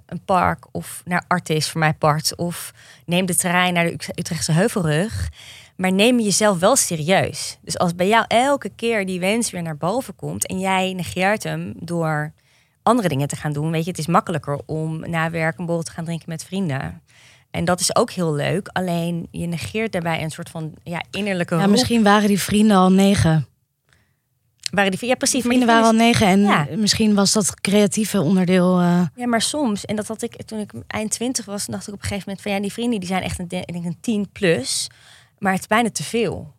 een 0.07 0.25
park 0.25 0.67
of 0.71 1.03
naar 1.05 1.25
Artis 1.29 1.71
voor 1.71 1.81
mijn 1.81 1.99
part. 1.99 2.37
Of 2.37 2.73
neem 3.07 3.27
de 3.27 3.37
trein 3.37 3.75
naar 3.75 3.85
de 3.85 3.99
Utrechtse 4.15 4.53
Heuvelrug. 4.53 5.29
Maar 5.77 5.93
neem 5.93 6.21
jezelf 6.21 6.59
wel 6.59 6.77
serieus. 6.77 7.59
Dus 7.63 7.79
als 7.79 7.95
bij 7.95 8.09
jou 8.09 8.25
elke 8.29 8.71
keer 8.77 9.07
die 9.07 9.21
wens 9.21 9.51
weer 9.51 9.63
naar 9.63 9.77
boven 9.77 10.17
komt 10.17 10.47
en 10.47 10.59
jij 10.59 10.93
negeert 10.93 11.43
hem 11.43 11.75
door 11.77 12.33
andere 12.83 13.09
dingen 13.09 13.29
te 13.29 13.37
gaan 13.37 13.53
doen, 13.53 13.71
weet 13.71 13.85
je, 13.85 13.91
het 13.91 13.99
is 13.99 14.07
makkelijker 14.07 14.61
om 14.67 15.11
na 15.11 15.31
werk 15.31 15.59
een 15.59 15.67
borrel 15.67 15.83
te 15.83 15.91
gaan 15.91 16.05
drinken 16.05 16.29
met 16.29 16.45
vrienden. 16.45 17.03
En 17.55 17.65
dat 17.65 17.81
is 17.81 17.97
ook 17.97 18.11
heel 18.11 18.35
leuk. 18.35 18.69
Alleen 18.73 19.29
je 19.31 19.47
negeert 19.47 19.93
daarbij 19.93 20.23
een 20.23 20.31
soort 20.31 20.51
van 20.51 20.75
ja, 20.83 21.03
innerlijke. 21.11 21.57
Ja, 21.57 21.67
misschien 21.67 22.03
waren 22.03 22.29
die 22.29 22.41
vrienden 22.41 22.77
al 22.77 22.93
negen. 22.93 23.47
Waren 24.71 24.91
die, 24.91 25.09
ja, 25.09 25.15
precies. 25.15 25.43
Vrienden 25.43 25.67
waren 25.67 25.85
al 25.85 25.93
negen 25.93 26.27
en 26.27 26.81
misschien 26.81 27.15
was 27.15 27.33
dat 27.33 27.61
creatieve 27.61 28.21
onderdeel. 28.21 28.81
Uh... 28.81 29.07
Ja, 29.15 29.27
maar 29.27 29.43
soms, 29.43 29.85
en 29.85 29.97
dat 29.97 30.07
had 30.07 30.23
ik 30.23 30.43
toen 30.43 30.59
ik 30.59 30.73
eind 30.87 31.11
twintig 31.11 31.45
was, 31.45 31.67
dacht 31.67 31.89
ik 31.89 31.95
op 31.95 32.01
een 32.03 32.09
gegeven 32.09 32.25
moment 32.27 32.43
van 32.43 32.53
ja, 32.53 32.61
die 32.61 32.73
vrienden 32.73 33.01
die 33.01 33.09
zijn 33.09 33.23
echt 33.23 33.39
een, 33.39 33.49
denk 33.49 33.85
een 33.85 33.99
tien 34.01 34.29
plus. 34.33 34.91
Maar 35.39 35.53
het 35.53 35.61
is 35.61 35.67
bijna 35.67 35.91
te 35.91 36.03
veel. 36.03 36.53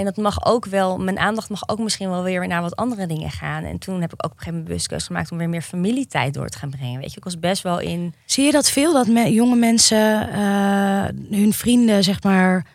En 0.00 0.06
dat 0.06 0.16
mag 0.16 0.44
ook 0.44 0.66
wel, 0.66 0.98
mijn 0.98 1.18
aandacht 1.18 1.48
mag 1.48 1.68
ook 1.68 1.78
misschien 1.78 2.08
wel 2.08 2.22
weer 2.22 2.46
naar 2.46 2.62
wat 2.62 2.76
andere 2.76 3.06
dingen 3.06 3.30
gaan. 3.30 3.64
En 3.64 3.78
toen 3.78 4.00
heb 4.00 4.12
ik 4.12 4.24
ook 4.24 4.30
op 4.30 4.36
een 4.36 4.42
gegeven 4.42 4.60
moment 4.60 4.86
bewust 4.88 5.06
gemaakt 5.06 5.30
om 5.30 5.38
weer 5.38 5.48
meer 5.48 5.62
familietijd 5.62 6.34
door 6.34 6.48
te 6.48 6.58
gaan 6.58 6.70
brengen. 6.70 7.00
Weet 7.00 7.10
je, 7.10 7.16
ik 7.16 7.24
was 7.24 7.38
best 7.38 7.62
wel 7.62 7.78
in. 7.78 8.14
Zie 8.24 8.44
je 8.44 8.52
dat 8.52 8.70
veel, 8.70 8.92
dat 8.92 9.06
jonge 9.32 9.56
mensen 9.56 10.28
uh, 10.28 11.38
hun 11.38 11.52
vrienden, 11.52 12.04
zeg 12.04 12.22
maar, 12.22 12.66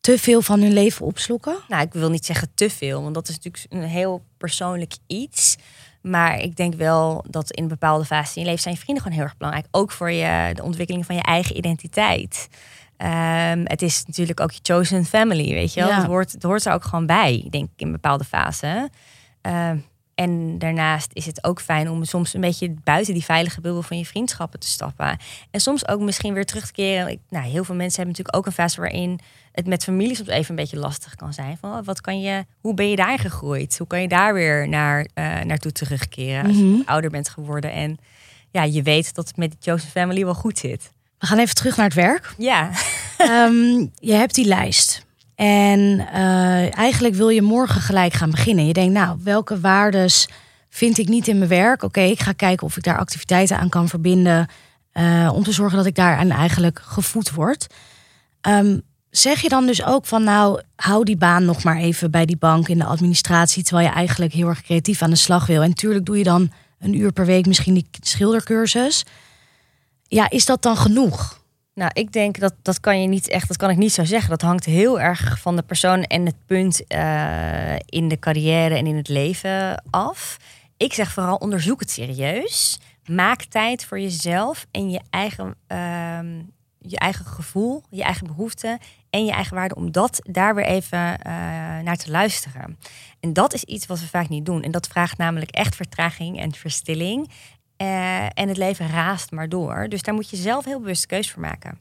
te 0.00 0.18
veel 0.18 0.42
van 0.42 0.60
hun 0.60 0.72
leven 0.72 1.06
opslokken? 1.06 1.56
Nou, 1.68 1.82
ik 1.82 1.92
wil 1.92 2.10
niet 2.10 2.26
zeggen 2.26 2.48
te 2.54 2.70
veel, 2.70 3.02
want 3.02 3.14
dat 3.14 3.28
is 3.28 3.34
natuurlijk 3.34 3.66
een 3.68 3.82
heel 3.82 4.22
persoonlijk 4.36 4.94
iets. 5.06 5.56
Maar 6.02 6.38
ik 6.40 6.56
denk 6.56 6.74
wel 6.74 7.24
dat 7.28 7.50
in 7.50 7.68
bepaalde 7.68 8.04
fases 8.04 8.36
in 8.36 8.42
je 8.42 8.46
leven 8.46 8.62
zijn 8.62 8.74
je 8.74 8.80
vrienden 8.80 9.02
gewoon 9.02 9.18
heel 9.18 9.28
erg 9.28 9.36
belangrijk. 9.36 9.68
Ook 9.70 9.90
voor 9.90 10.10
je, 10.10 10.54
de 10.54 10.62
ontwikkeling 10.62 11.06
van 11.06 11.14
je 11.14 11.22
eigen 11.22 11.56
identiteit. 11.56 12.48
Um, 12.98 13.62
het 13.64 13.82
is 13.82 14.04
natuurlijk 14.06 14.40
ook 14.40 14.50
je 14.50 14.60
chosen 14.62 15.04
family, 15.04 15.52
weet 15.54 15.74
je 15.74 15.80
wel. 15.80 15.94
Het, 15.94 16.06
hoort, 16.06 16.32
het 16.32 16.42
hoort 16.42 16.64
er 16.64 16.72
ook 16.72 16.84
gewoon 16.84 17.06
bij, 17.06 17.46
denk 17.50 17.64
ik, 17.64 17.80
in 17.80 17.92
bepaalde 17.92 18.24
fasen. 18.24 18.90
Um, 19.42 19.84
en 20.14 20.58
daarnaast 20.58 21.10
is 21.12 21.26
het 21.26 21.44
ook 21.44 21.60
fijn 21.60 21.90
om 21.90 22.04
soms 22.04 22.34
een 22.34 22.40
beetje 22.40 22.74
buiten 22.84 23.14
die 23.14 23.24
veilige 23.24 23.60
bubbel 23.60 23.82
van 23.82 23.98
je 23.98 24.06
vriendschappen 24.06 24.60
te 24.60 24.66
stappen. 24.66 25.18
En 25.50 25.60
soms 25.60 25.88
ook 25.88 26.00
misschien 26.00 26.34
weer 26.34 26.44
terug 26.44 26.66
te 26.66 26.72
keren. 26.72 27.20
Nou, 27.28 27.44
heel 27.44 27.64
veel 27.64 27.74
mensen 27.74 28.02
hebben 28.02 28.16
natuurlijk 28.16 28.36
ook 28.36 28.46
een 28.46 28.52
fase 28.52 28.80
waarin 28.80 29.20
het 29.52 29.66
met 29.66 29.84
familie 29.84 30.16
soms 30.16 30.28
even 30.28 30.50
een 30.50 30.56
beetje 30.56 30.78
lastig 30.78 31.14
kan 31.14 31.32
zijn. 31.32 31.56
Van, 31.56 31.78
oh, 31.78 31.84
wat 31.84 32.00
kan 32.00 32.20
je, 32.20 32.44
hoe 32.60 32.74
ben 32.74 32.90
je 32.90 32.96
daar 32.96 33.18
gegroeid? 33.18 33.78
Hoe 33.78 33.86
kan 33.86 34.00
je 34.00 34.08
daar 34.08 34.34
weer 34.34 34.68
naar, 34.68 34.98
uh, 35.14 35.40
naartoe 35.40 35.72
terugkeren 35.72 36.46
als 36.46 36.56
je 36.56 36.64
mhm. 36.64 36.82
ouder 36.84 37.10
bent 37.10 37.28
geworden? 37.28 37.72
En 37.72 37.98
ja, 38.50 38.62
je 38.62 38.82
weet 38.82 39.14
dat 39.14 39.28
het 39.28 39.36
met 39.36 39.50
de 39.50 39.56
Chosen 39.60 39.90
Family 39.90 40.24
wel 40.24 40.34
goed 40.34 40.58
zit. 40.58 40.92
We 41.24 41.30
gaan 41.30 41.38
even 41.38 41.54
terug 41.54 41.76
naar 41.76 41.86
het 41.86 41.94
werk. 41.94 42.34
Ja. 42.38 42.70
um, 43.18 43.90
je 43.94 44.12
hebt 44.12 44.34
die 44.34 44.44
lijst. 44.44 45.04
En 45.34 45.80
uh, 45.80 46.76
eigenlijk 46.78 47.14
wil 47.14 47.28
je 47.28 47.42
morgen 47.42 47.80
gelijk 47.80 48.12
gaan 48.12 48.30
beginnen. 48.30 48.66
Je 48.66 48.72
denkt, 48.72 48.92
nou, 48.92 49.18
welke 49.22 49.60
waardes 49.60 50.28
vind 50.70 50.98
ik 50.98 51.08
niet 51.08 51.28
in 51.28 51.38
mijn 51.38 51.50
werk? 51.50 51.82
Oké, 51.82 52.00
ik 52.00 52.20
ga 52.20 52.32
kijken 52.32 52.66
of 52.66 52.76
ik 52.76 52.82
daar 52.82 52.98
activiteiten 52.98 53.58
aan 53.58 53.68
kan 53.68 53.88
verbinden. 53.88 54.48
Uh, 54.94 55.30
om 55.34 55.42
te 55.42 55.52
zorgen 55.52 55.76
dat 55.76 55.86
ik 55.86 55.94
daaraan 55.94 56.30
eigenlijk 56.30 56.80
gevoed 56.82 57.30
word. 57.30 57.66
Um, 58.48 58.82
zeg 59.10 59.40
je 59.40 59.48
dan 59.48 59.66
dus 59.66 59.84
ook 59.84 60.06
van, 60.06 60.24
nou, 60.24 60.60
hou 60.76 61.04
die 61.04 61.16
baan 61.16 61.44
nog 61.44 61.62
maar 61.62 61.76
even 61.76 62.10
bij 62.10 62.26
die 62.26 62.36
bank 62.36 62.68
in 62.68 62.78
de 62.78 62.84
administratie. 62.84 63.62
Terwijl 63.62 63.88
je 63.88 63.94
eigenlijk 63.94 64.32
heel 64.32 64.48
erg 64.48 64.62
creatief 64.62 65.02
aan 65.02 65.10
de 65.10 65.16
slag 65.16 65.46
wil. 65.46 65.62
En 65.62 65.74
tuurlijk 65.74 66.04
doe 66.04 66.18
je 66.18 66.24
dan 66.24 66.52
een 66.78 66.98
uur 66.98 67.12
per 67.12 67.26
week 67.26 67.46
misschien 67.46 67.74
die 67.74 67.86
schildercursus. 68.00 69.04
Ja, 70.14 70.30
is 70.30 70.44
dat 70.44 70.62
dan 70.62 70.76
genoeg? 70.76 71.42
Nou, 71.74 71.90
ik 71.94 72.12
denk 72.12 72.38
dat 72.38 72.54
dat 72.62 72.80
kan 72.80 73.00
je 73.00 73.08
niet 73.08 73.28
echt, 73.28 73.48
dat 73.48 73.56
kan 73.56 73.70
ik 73.70 73.76
niet 73.76 73.92
zo 73.92 74.04
zeggen. 74.04 74.30
Dat 74.30 74.40
hangt 74.40 74.64
heel 74.64 75.00
erg 75.00 75.38
van 75.38 75.56
de 75.56 75.62
persoon 75.62 76.02
en 76.02 76.26
het 76.26 76.46
punt 76.46 76.82
uh, 76.88 77.74
in 77.86 78.08
de 78.08 78.18
carrière 78.18 78.74
en 78.74 78.86
in 78.86 78.96
het 78.96 79.08
leven 79.08 79.82
af. 79.90 80.36
Ik 80.76 80.92
zeg 80.92 81.12
vooral 81.12 81.36
onderzoek 81.36 81.80
het 81.80 81.90
serieus. 81.90 82.78
Maak 83.04 83.44
tijd 83.44 83.84
voor 83.84 84.00
jezelf 84.00 84.66
en 84.70 84.90
je 84.90 85.00
eigen, 85.10 85.46
uh, 85.46 86.18
je 86.78 86.98
eigen 86.98 87.26
gevoel, 87.26 87.82
je 87.90 88.02
eigen 88.02 88.26
behoeften 88.26 88.78
en 89.10 89.24
je 89.24 89.32
eigen 89.32 89.56
waarde, 89.56 89.74
om 89.74 89.92
dat 89.92 90.20
daar 90.22 90.54
weer 90.54 90.66
even 90.66 90.98
uh, 90.98 91.32
naar 91.82 91.96
te 91.96 92.10
luisteren. 92.10 92.78
En 93.20 93.32
dat 93.32 93.54
is 93.54 93.64
iets 93.64 93.86
wat 93.86 94.00
we 94.00 94.06
vaak 94.06 94.28
niet 94.28 94.46
doen. 94.46 94.62
En 94.62 94.70
dat 94.70 94.86
vraagt 94.86 95.18
namelijk 95.18 95.50
echt 95.50 95.76
vertraging 95.76 96.38
en 96.38 96.52
verstilling. 96.52 97.30
Uh, 97.78 98.24
en 98.24 98.48
het 98.48 98.56
leven 98.56 98.88
raast 98.88 99.30
maar 99.30 99.48
door. 99.48 99.86
Dus 99.88 100.02
daar 100.02 100.14
moet 100.14 100.30
je 100.30 100.36
zelf 100.36 100.64
heel 100.64 100.80
bewust 100.80 101.06
keus 101.06 101.30
voor 101.30 101.42
maken. 101.42 101.78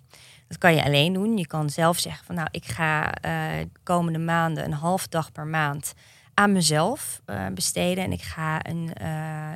Dat 0.48 0.58
kan 0.58 0.76
je 0.76 0.84
alleen 0.84 1.14
doen. 1.14 1.38
Je 1.38 1.48
kan 1.48 1.70
zelf 1.70 2.00
zeggen 2.00 2.26
van 2.26 2.36
nou, 2.36 2.48
ik 2.52 2.66
ga 2.66 3.14
uh, 3.26 3.66
komende 3.84 4.20
maanden 4.20 4.66
een 4.66 4.74
half 4.74 5.08
dag 5.08 5.32
per 5.32 5.48
maand 5.48 5.94
aan 6.34 6.52
mezelf 6.52 7.22
uh, 7.26 7.46
besteden. 7.54 8.04
En 8.04 8.12
ik 8.12 8.22
ga 8.22 8.60
een 8.66 8.92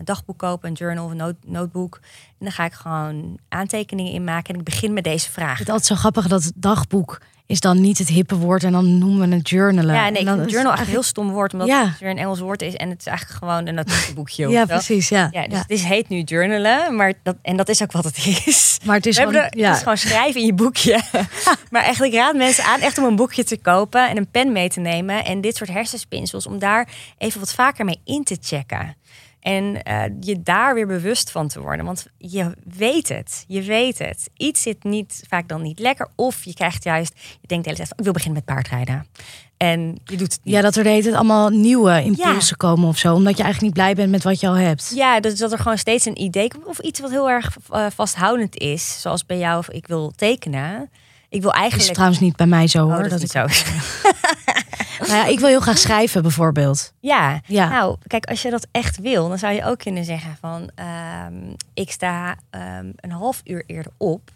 dagboek 0.04 0.38
kopen, 0.38 0.70
een 0.70 0.76
journal 0.76 1.06
of 1.06 1.12
een 1.12 1.38
notebook. 1.46 2.00
En 2.28 2.46
dan 2.46 2.52
ga 2.52 2.66
ik 2.66 2.74
gewoon 2.74 3.40
aantekeningen 3.50 4.14
in 4.14 4.24
maken. 4.24 4.54
En 4.54 4.60
ik 4.60 4.66
begin 4.66 4.94
met 4.94 5.04
deze 5.04 5.32
vraag. 5.32 5.58
Het 5.58 5.68
is 5.68 5.74
altijd 5.74 5.86
zo 5.86 5.96
grappig 5.96 6.28
dat 6.28 6.44
het 6.44 6.54
dagboek 6.56 7.22
is 7.48 7.60
dan 7.60 7.82
niet 7.82 7.98
het 7.98 8.08
hippe 8.08 8.36
woord 8.36 8.64
en 8.64 8.72
dan 8.72 8.98
noemen 8.98 9.30
we 9.30 9.36
het 9.36 9.50
journalen. 9.50 9.96
Ja, 9.96 10.10
nee, 10.10 10.22
ik 10.22 10.28
vind 10.28 10.38
journal 10.38 10.54
eigenlijk 10.54 10.80
een 10.80 10.94
heel 10.94 11.04
stom 11.04 11.32
woord, 11.32 11.54
omdat 11.54 11.68
ja. 11.68 11.86
het 11.86 12.00
weer 12.00 12.10
een 12.10 12.18
Engels 12.18 12.40
woord 12.40 12.62
is 12.62 12.74
en 12.74 12.90
het 12.90 13.00
is 13.00 13.06
eigenlijk 13.06 13.38
gewoon 13.38 13.68
een 13.68 13.74
natuurboekje. 13.74 14.48
ja, 14.48 14.66
precies, 14.66 15.10
ja. 15.10 15.28
ja 15.32 15.48
dus 15.48 15.60
het 15.80 15.86
heet 15.86 16.10
nu 16.10 16.22
journalen, 16.22 16.96
maar 16.96 17.14
dat, 17.24 17.36
en 17.42 17.58
dat 17.58 17.70
is 17.70 17.84
ook 17.84 17.92
wat 17.92 18.04
het 18.04 18.18
is. 18.46 18.78
Maar 18.86 18.96
het 18.96 19.06
is, 19.06 19.18
gewoon, 19.18 19.36
er, 19.36 19.58
ja. 19.58 19.68
het 19.68 19.76
is 19.76 19.82
gewoon 19.82 19.98
schrijven 19.98 20.40
in 20.42 20.46
je 20.46 20.54
boekje. 20.54 21.02
maar 21.72 21.82
eigenlijk 21.82 22.14
raad 22.14 22.36
mensen 22.36 22.64
aan 22.64 22.80
echt 22.80 22.98
om 22.98 23.04
een 23.04 23.16
boekje 23.16 23.44
te 23.44 23.58
kopen 23.58 24.10
en 24.10 24.18
een 24.18 24.32
pen 24.32 24.52
mee 24.52 24.70
te 24.70 24.80
nemen 24.80 25.26
en 25.26 25.42
dit 25.42 25.56
soort 25.56 25.70
hersenspinsels 25.70 26.48
om 26.48 26.60
daar 26.60 26.90
even 27.18 27.40
wat 27.40 27.54
vaker 27.54 27.86
mee 27.86 28.02
in 28.04 28.24
te 28.24 28.38
checken. 28.42 28.96
En 29.40 29.64
uh, 29.64 30.04
je 30.20 30.42
daar 30.44 30.74
weer 30.74 30.88
bewust 30.88 31.32
van 31.32 31.48
te 31.48 31.62
worden. 31.62 31.86
Want 31.86 32.08
je 32.18 32.52
weet 32.78 33.10
het. 33.10 33.44
Je 33.48 33.62
weet 33.62 34.00
het. 34.00 34.30
Iets 34.38 34.62
zit 34.62 34.84
niet, 34.84 35.24
vaak 35.28 35.48
dan 35.48 35.62
niet 35.62 35.80
lekker. 35.80 36.08
Of 36.16 36.44
je 36.44 36.54
krijgt 36.54 36.84
juist, 36.84 37.14
je 37.16 37.48
denkt 37.48 37.64
de 37.64 37.70
hele 37.70 37.84
tijd, 37.84 38.00
ik 38.00 38.04
wil 38.04 38.14
beginnen 38.14 38.44
met 38.46 38.56
paardrijden. 38.56 39.08
En 39.58 40.00
je 40.04 40.18
doet 40.18 40.32
het 40.32 40.40
niet. 40.44 40.54
Ja, 40.54 40.62
dat 40.62 40.76
er 40.76 40.84
de 40.84 40.90
hele 40.90 41.02
tijd 41.02 41.16
allemaal 41.16 41.50
nieuwe 41.50 42.04
impulsen 42.04 42.58
komen 42.58 42.88
of 42.88 42.98
zo. 42.98 43.14
Omdat 43.14 43.38
je 43.38 43.44
eigenlijk 43.44 43.74
niet 43.74 43.84
blij 43.84 43.96
bent 43.96 44.12
met 44.12 44.24
wat 44.24 44.40
je 44.40 44.48
al 44.48 44.54
hebt. 44.54 44.92
Ja, 44.96 45.20
dus 45.20 45.38
dat 45.38 45.52
er 45.52 45.58
gewoon 45.58 45.78
steeds 45.78 46.06
een 46.06 46.22
idee 46.22 46.48
komt. 46.48 46.66
Of 46.66 46.80
iets 46.80 47.00
wat 47.00 47.12
heel 47.12 47.30
erg 47.30 47.58
uh, 47.72 47.86
vasthoudend 47.94 48.58
is. 48.58 49.02
Zoals 49.02 49.26
bij 49.26 49.38
jou, 49.38 49.58
of 49.58 49.70
ik 49.70 49.88
wil 49.88 50.12
tekenen. 50.16 50.90
Ik 51.30 51.42
wil 51.42 51.52
eigenlijk. 51.52 51.72
Dat 51.72 51.90
is 51.90 51.94
trouwens 51.94 52.20
niet 52.20 52.36
bij 52.36 52.48
mij 52.48 52.68
zo 52.68 52.86
oh, 52.86 52.94
hoor. 52.94 53.10
dat, 53.10 53.10
dat 53.10 53.22
is 53.22 53.34
ik... 53.34 53.52
zo. 53.52 53.72
nou 55.00 55.12
ja, 55.12 55.26
ik 55.26 55.40
wil 55.40 55.48
heel 55.48 55.60
graag 55.60 55.78
schrijven 55.78 56.22
bijvoorbeeld. 56.22 56.94
Ja. 57.00 57.42
ja, 57.46 57.70
nou 57.70 57.98
kijk, 58.08 58.26
als 58.26 58.42
je 58.42 58.50
dat 58.50 58.68
echt 58.72 58.98
wil, 58.98 59.30
dan 59.30 59.38
zou 59.38 59.54
je 59.54 59.66
ook 59.66 59.78
kunnen 59.78 60.06
zeggen 60.06 60.38
van 60.40 60.72
um, 61.26 61.56
ik 61.74 61.92
sta 61.92 62.38
um, 62.52 62.94
een 62.96 63.12
half 63.12 63.42
uur 63.44 63.64
eerder 63.66 63.92
op. 63.98 64.32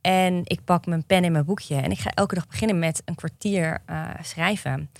En 0.00 0.40
ik 0.44 0.64
pak 0.64 0.86
mijn 0.86 1.04
pen 1.04 1.24
en 1.24 1.32
mijn 1.32 1.44
boekje. 1.44 1.76
En 1.76 1.90
ik 1.90 1.98
ga 1.98 2.10
elke 2.10 2.34
dag 2.34 2.46
beginnen 2.46 2.78
met 2.78 3.02
een 3.04 3.14
kwartier 3.14 3.82
uh, 3.90 4.04
schrijven 4.22 4.90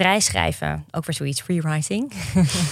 vrijschrijven. 0.00 0.84
Ook 0.90 1.04
weer 1.04 1.14
zoiets, 1.14 1.40
free 1.40 1.60
writing. 1.60 2.12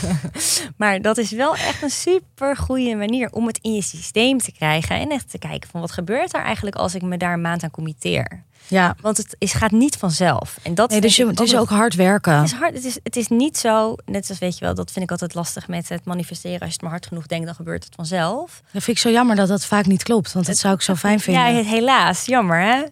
maar 0.77 1.03
dat 1.03 1.19
is 1.19 1.31
wel 1.31 1.55
echt 1.55 1.83
een 1.83 1.91
super 1.91 2.57
goede 2.57 2.95
manier 2.95 3.31
om 3.33 3.47
het 3.47 3.59
in 3.63 3.75
je 3.75 3.83
systeem 3.83 4.39
te 4.39 4.53
krijgen. 4.53 4.97
En 4.97 5.09
echt 5.09 5.31
te 5.31 5.39
kijken 5.39 5.71
van 5.71 5.81
wat 5.81 5.93
gebeurt 5.93 6.35
er 6.35 6.43
eigenlijk 6.43 6.77
als 6.77 6.95
ik 6.95 7.03
me 7.03 7.17
daar 7.17 7.33
een 7.33 7.41
maand 7.41 7.63
aan 7.63 7.71
committeer. 7.71 8.43
Ja. 8.67 8.97
Want 9.01 9.17
het 9.17 9.37
is, 9.39 9.53
gaat 9.53 9.71
niet 9.71 9.97
vanzelf. 9.97 10.59
En 10.63 10.75
dat 10.75 10.91
nee, 10.91 11.01
dus 11.01 11.17
je, 11.17 11.27
het 11.27 11.41
is 11.41 11.57
ook 11.57 11.69
hard 11.69 11.95
werken. 11.95 12.33
Het 12.37 12.45
is, 12.45 12.53
hard, 12.53 12.75
het, 12.75 12.85
is, 12.85 12.99
het 13.03 13.17
is 13.17 13.29
niet 13.29 13.59
zo, 13.59 13.95
net 14.05 14.29
als 14.29 14.39
weet 14.39 14.59
je 14.59 14.65
wel, 14.65 14.75
dat 14.75 14.91
vind 14.91 15.05
ik 15.05 15.11
altijd 15.11 15.35
lastig 15.35 15.69
met 15.69 15.89
het 15.89 16.05
manifesteren. 16.05 16.61
Als 16.61 16.69
je 16.69 16.75
het 16.75 16.83
maar 16.83 16.91
hard 16.91 17.07
genoeg 17.07 17.27
denkt, 17.27 17.47
dan 17.47 17.55
gebeurt 17.55 17.85
het 17.85 17.95
vanzelf. 17.95 18.63
Dat 18.73 18.83
vind 18.83 18.97
ik 18.97 19.03
zo 19.03 19.11
jammer 19.11 19.37
dat 19.37 19.49
dat 19.49 19.65
vaak 19.65 19.87
niet 19.87 20.03
klopt. 20.03 20.33
Want 20.33 20.47
dat 20.47 20.59
zou 20.59 20.75
ik 20.75 20.83
zo 20.83 20.95
fijn 20.95 21.21
vinden. 21.21 21.55
Ja, 21.55 21.63
helaas. 21.63 22.25
Jammer 22.25 22.61
hè. 22.61 22.83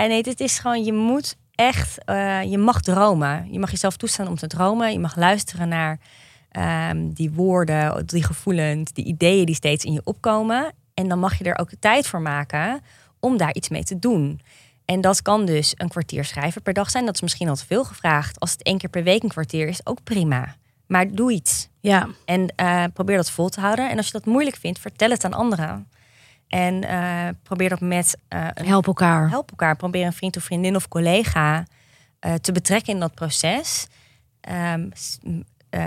Ja, 0.00 0.06
nee, 0.06 0.22
het 0.22 0.40
is 0.40 0.58
gewoon, 0.58 0.84
je 0.84 0.92
moet 0.92 1.36
echt, 1.54 1.98
uh, 2.06 2.42
je 2.42 2.58
mag 2.58 2.80
dromen. 2.80 3.52
Je 3.52 3.58
mag 3.58 3.70
jezelf 3.70 3.96
toestaan 3.96 4.28
om 4.28 4.36
te 4.36 4.46
dromen. 4.46 4.92
Je 4.92 4.98
mag 4.98 5.16
luisteren 5.16 5.68
naar 5.68 5.98
um, 6.90 7.12
die 7.12 7.32
woorden, 7.32 8.06
die 8.06 8.24
gevoelens, 8.24 8.92
die 8.92 9.04
ideeën 9.04 9.46
die 9.46 9.54
steeds 9.54 9.84
in 9.84 9.92
je 9.92 10.00
opkomen. 10.04 10.72
En 10.94 11.08
dan 11.08 11.18
mag 11.18 11.38
je 11.38 11.44
er 11.44 11.58
ook 11.58 11.70
de 11.70 11.78
tijd 11.78 12.06
voor 12.06 12.20
maken 12.20 12.80
om 13.20 13.36
daar 13.36 13.54
iets 13.54 13.68
mee 13.68 13.84
te 13.84 13.98
doen. 13.98 14.40
En 14.84 15.00
dat 15.00 15.22
kan 15.22 15.46
dus 15.46 15.74
een 15.76 15.88
kwartier 15.88 16.24
schrijven 16.24 16.62
per 16.62 16.72
dag 16.72 16.90
zijn. 16.90 17.04
Dat 17.04 17.14
is 17.14 17.20
misschien 17.20 17.48
al 17.48 17.56
te 17.56 17.66
veel 17.66 17.84
gevraagd. 17.84 18.40
Als 18.40 18.52
het 18.52 18.62
één 18.62 18.78
keer 18.78 18.90
per 18.90 19.02
week 19.02 19.22
een 19.22 19.28
kwartier 19.28 19.68
is, 19.68 19.86
ook 19.86 20.02
prima. 20.04 20.56
Maar 20.86 21.10
doe 21.10 21.32
iets. 21.32 21.68
Ja. 21.80 22.08
En 22.24 22.52
uh, 22.56 22.84
probeer 22.94 23.16
dat 23.16 23.30
vol 23.30 23.48
te 23.48 23.60
houden. 23.60 23.90
En 23.90 23.96
als 23.96 24.06
je 24.06 24.12
dat 24.12 24.26
moeilijk 24.26 24.56
vindt, 24.56 24.78
vertel 24.78 25.10
het 25.10 25.24
aan 25.24 25.32
anderen. 25.32 25.88
En 26.52 26.84
uh, 26.84 27.28
probeer 27.42 27.68
dat 27.68 27.80
met. 27.80 28.18
Uh, 28.28 28.46
help 28.54 28.86
elkaar. 28.86 29.28
Help 29.28 29.50
elkaar. 29.50 29.76
Probeer 29.76 30.06
een 30.06 30.12
vriend 30.12 30.36
of 30.36 30.42
vriendin 30.42 30.76
of 30.76 30.88
collega 30.88 31.64
uh, 32.20 32.34
te 32.34 32.52
betrekken 32.52 32.92
in 32.92 33.00
dat 33.00 33.14
proces. 33.14 33.86
Um, 34.74 34.92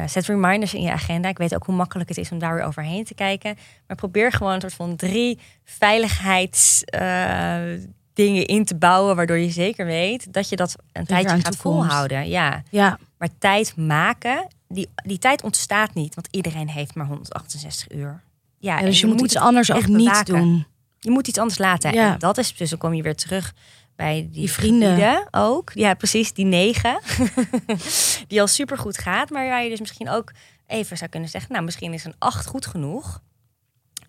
zet 0.05 0.25
reminders 0.25 0.73
in 0.73 0.81
je 0.81 0.91
agenda. 0.91 1.29
Ik 1.29 1.37
weet 1.37 1.55
ook 1.55 1.65
hoe 1.65 1.75
makkelijk 1.75 2.09
het 2.09 2.17
is 2.17 2.31
om 2.31 2.39
daar 2.39 2.55
weer 2.55 2.63
overheen 2.63 3.03
te 3.03 3.13
kijken. 3.13 3.57
Maar 3.87 3.97
probeer 3.97 4.31
gewoon 4.31 4.53
een 4.53 4.61
soort 4.61 4.73
van 4.73 4.95
drie 4.95 5.39
veiligheids 5.63 6.83
dingen 8.13 8.45
in 8.45 8.65
te 8.65 8.75
bouwen, 8.75 9.15
waardoor 9.15 9.37
je 9.37 9.49
zeker 9.49 9.85
weet 9.85 10.33
dat 10.33 10.49
je 10.49 10.55
dat 10.55 10.75
een 10.91 11.01
je 11.01 11.07
tijdje 11.07 11.39
gaat 11.39 11.55
volhouden. 11.55 12.27
Ja. 12.27 12.63
Ja, 12.69 12.99
Maar 13.17 13.29
tijd 13.37 13.75
maken, 13.77 14.47
die, 14.67 14.89
die 14.95 15.19
tijd 15.19 15.43
ontstaat 15.43 15.93
niet, 15.93 16.15
want 16.15 16.27
iedereen 16.31 16.69
heeft 16.69 16.95
maar 16.95 17.05
168 17.05 17.91
uur. 17.91 18.23
Ja, 18.65 18.73
en 18.73 18.79
en 18.79 18.85
dus 18.85 18.99
je, 18.99 19.07
moet 19.07 19.21
iets 19.21 19.35
anders 19.35 19.71
ook 19.71 19.87
niet 19.87 20.25
doen. 20.25 20.65
Je 20.99 21.11
moet 21.11 21.27
iets 21.27 21.39
anders 21.39 21.59
laten. 21.59 21.93
Ja. 21.93 22.13
En 22.13 22.19
dat 22.19 22.37
is 22.37 22.55
dus, 22.55 22.69
dan 22.69 22.79
kom 22.79 22.93
je 22.93 23.01
weer 23.01 23.15
terug 23.15 23.53
bij 23.95 24.13
die, 24.13 24.29
Die 24.31 24.51
vrienden. 24.51 25.27
ook. 25.31 25.71
Ja, 25.73 25.93
precies, 25.93 26.33
die 26.33 26.45
negen. 26.45 26.99
die 28.27 28.41
al 28.41 28.47
supergoed 28.47 28.97
gaat, 28.97 29.29
maar 29.29 29.47
waar 29.47 29.63
je 29.63 29.69
dus 29.69 29.79
misschien 29.79 30.09
ook 30.09 30.31
even 30.67 30.97
zou 30.97 31.09
kunnen 31.09 31.29
zeggen, 31.29 31.51
nou, 31.51 31.63
misschien 31.63 31.93
is 31.93 32.03
een 32.03 32.15
acht 32.17 32.45
goed 32.45 32.65
genoeg. 32.65 33.21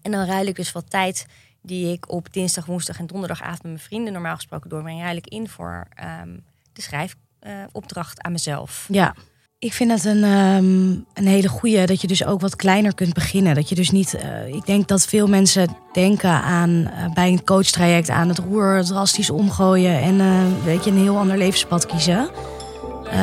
En 0.02 0.10
dan 0.10 0.26
ruil 0.26 0.46
ik 0.46 0.56
dus 0.56 0.72
wat 0.72 0.90
tijd 0.90 1.26
die 1.62 1.92
ik 1.92 2.10
op 2.12 2.32
dinsdag, 2.32 2.66
woensdag 2.66 2.98
en 2.98 3.06
donderdagavond 3.06 3.62
met 3.62 3.72
mijn 3.72 3.84
vrienden 3.84 4.12
normaal 4.12 4.34
gesproken 4.34 4.70
doorbreng, 4.70 5.00
ruil 5.00 5.16
ik 5.16 5.26
in 5.26 5.48
voor 5.48 5.86
ehm, 5.94 6.36
de 6.72 6.82
schrijfopdracht 6.82 8.20
aan 8.20 8.32
mezelf. 8.32 8.86
Ja. 8.90 9.14
Ik 9.58 9.72
vind 9.72 9.90
het 9.90 10.04
een, 10.04 10.24
ehm, 10.24 10.90
een 11.14 11.26
hele 11.26 11.48
goeie 11.48 11.86
dat 11.86 12.00
je 12.00 12.06
dus 12.06 12.24
ook 12.24 12.40
wat 12.40 12.56
kleiner 12.56 12.94
kunt 12.94 13.14
beginnen. 13.14 13.54
Dat 13.54 13.68
je 13.68 13.74
dus 13.74 13.90
niet. 13.90 14.14
eh, 14.14 14.54
ik 14.54 14.66
denk 14.66 14.88
dat 14.88 15.06
veel 15.06 15.26
mensen 15.26 15.68
denken 15.92 16.30
aan 16.30 16.90
eh, 16.96 17.12
bij 17.14 17.28
een 17.28 17.44
coachtraject 17.44 18.10
aan 18.10 18.28
het 18.28 18.38
roer 18.38 18.82
drastisch 18.84 19.30
omgooien 19.30 20.00
en 20.00 20.20
eh, 20.20 20.64
weet 20.64 20.84
je, 20.84 20.90
een 20.90 20.98
heel 20.98 21.16
ander 21.18 21.38
levenspad 21.38 21.86
kiezen. 21.86 22.28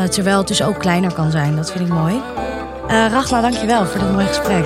Terwijl 0.10 0.38
het 0.38 0.48
dus 0.48 0.64
ook 0.64 0.80
kleiner 0.80 1.14
kan 1.14 1.32
zijn. 1.32 1.56
Dat 1.56 1.72
vind 1.72 1.88
ik 1.88 1.94
mooi. 1.94 2.22
Rachla, 2.88 3.42
dankjewel 3.42 3.86
voor 3.86 4.00
dit 4.00 4.12
mooie 4.12 4.28
gesprek. 4.28 4.66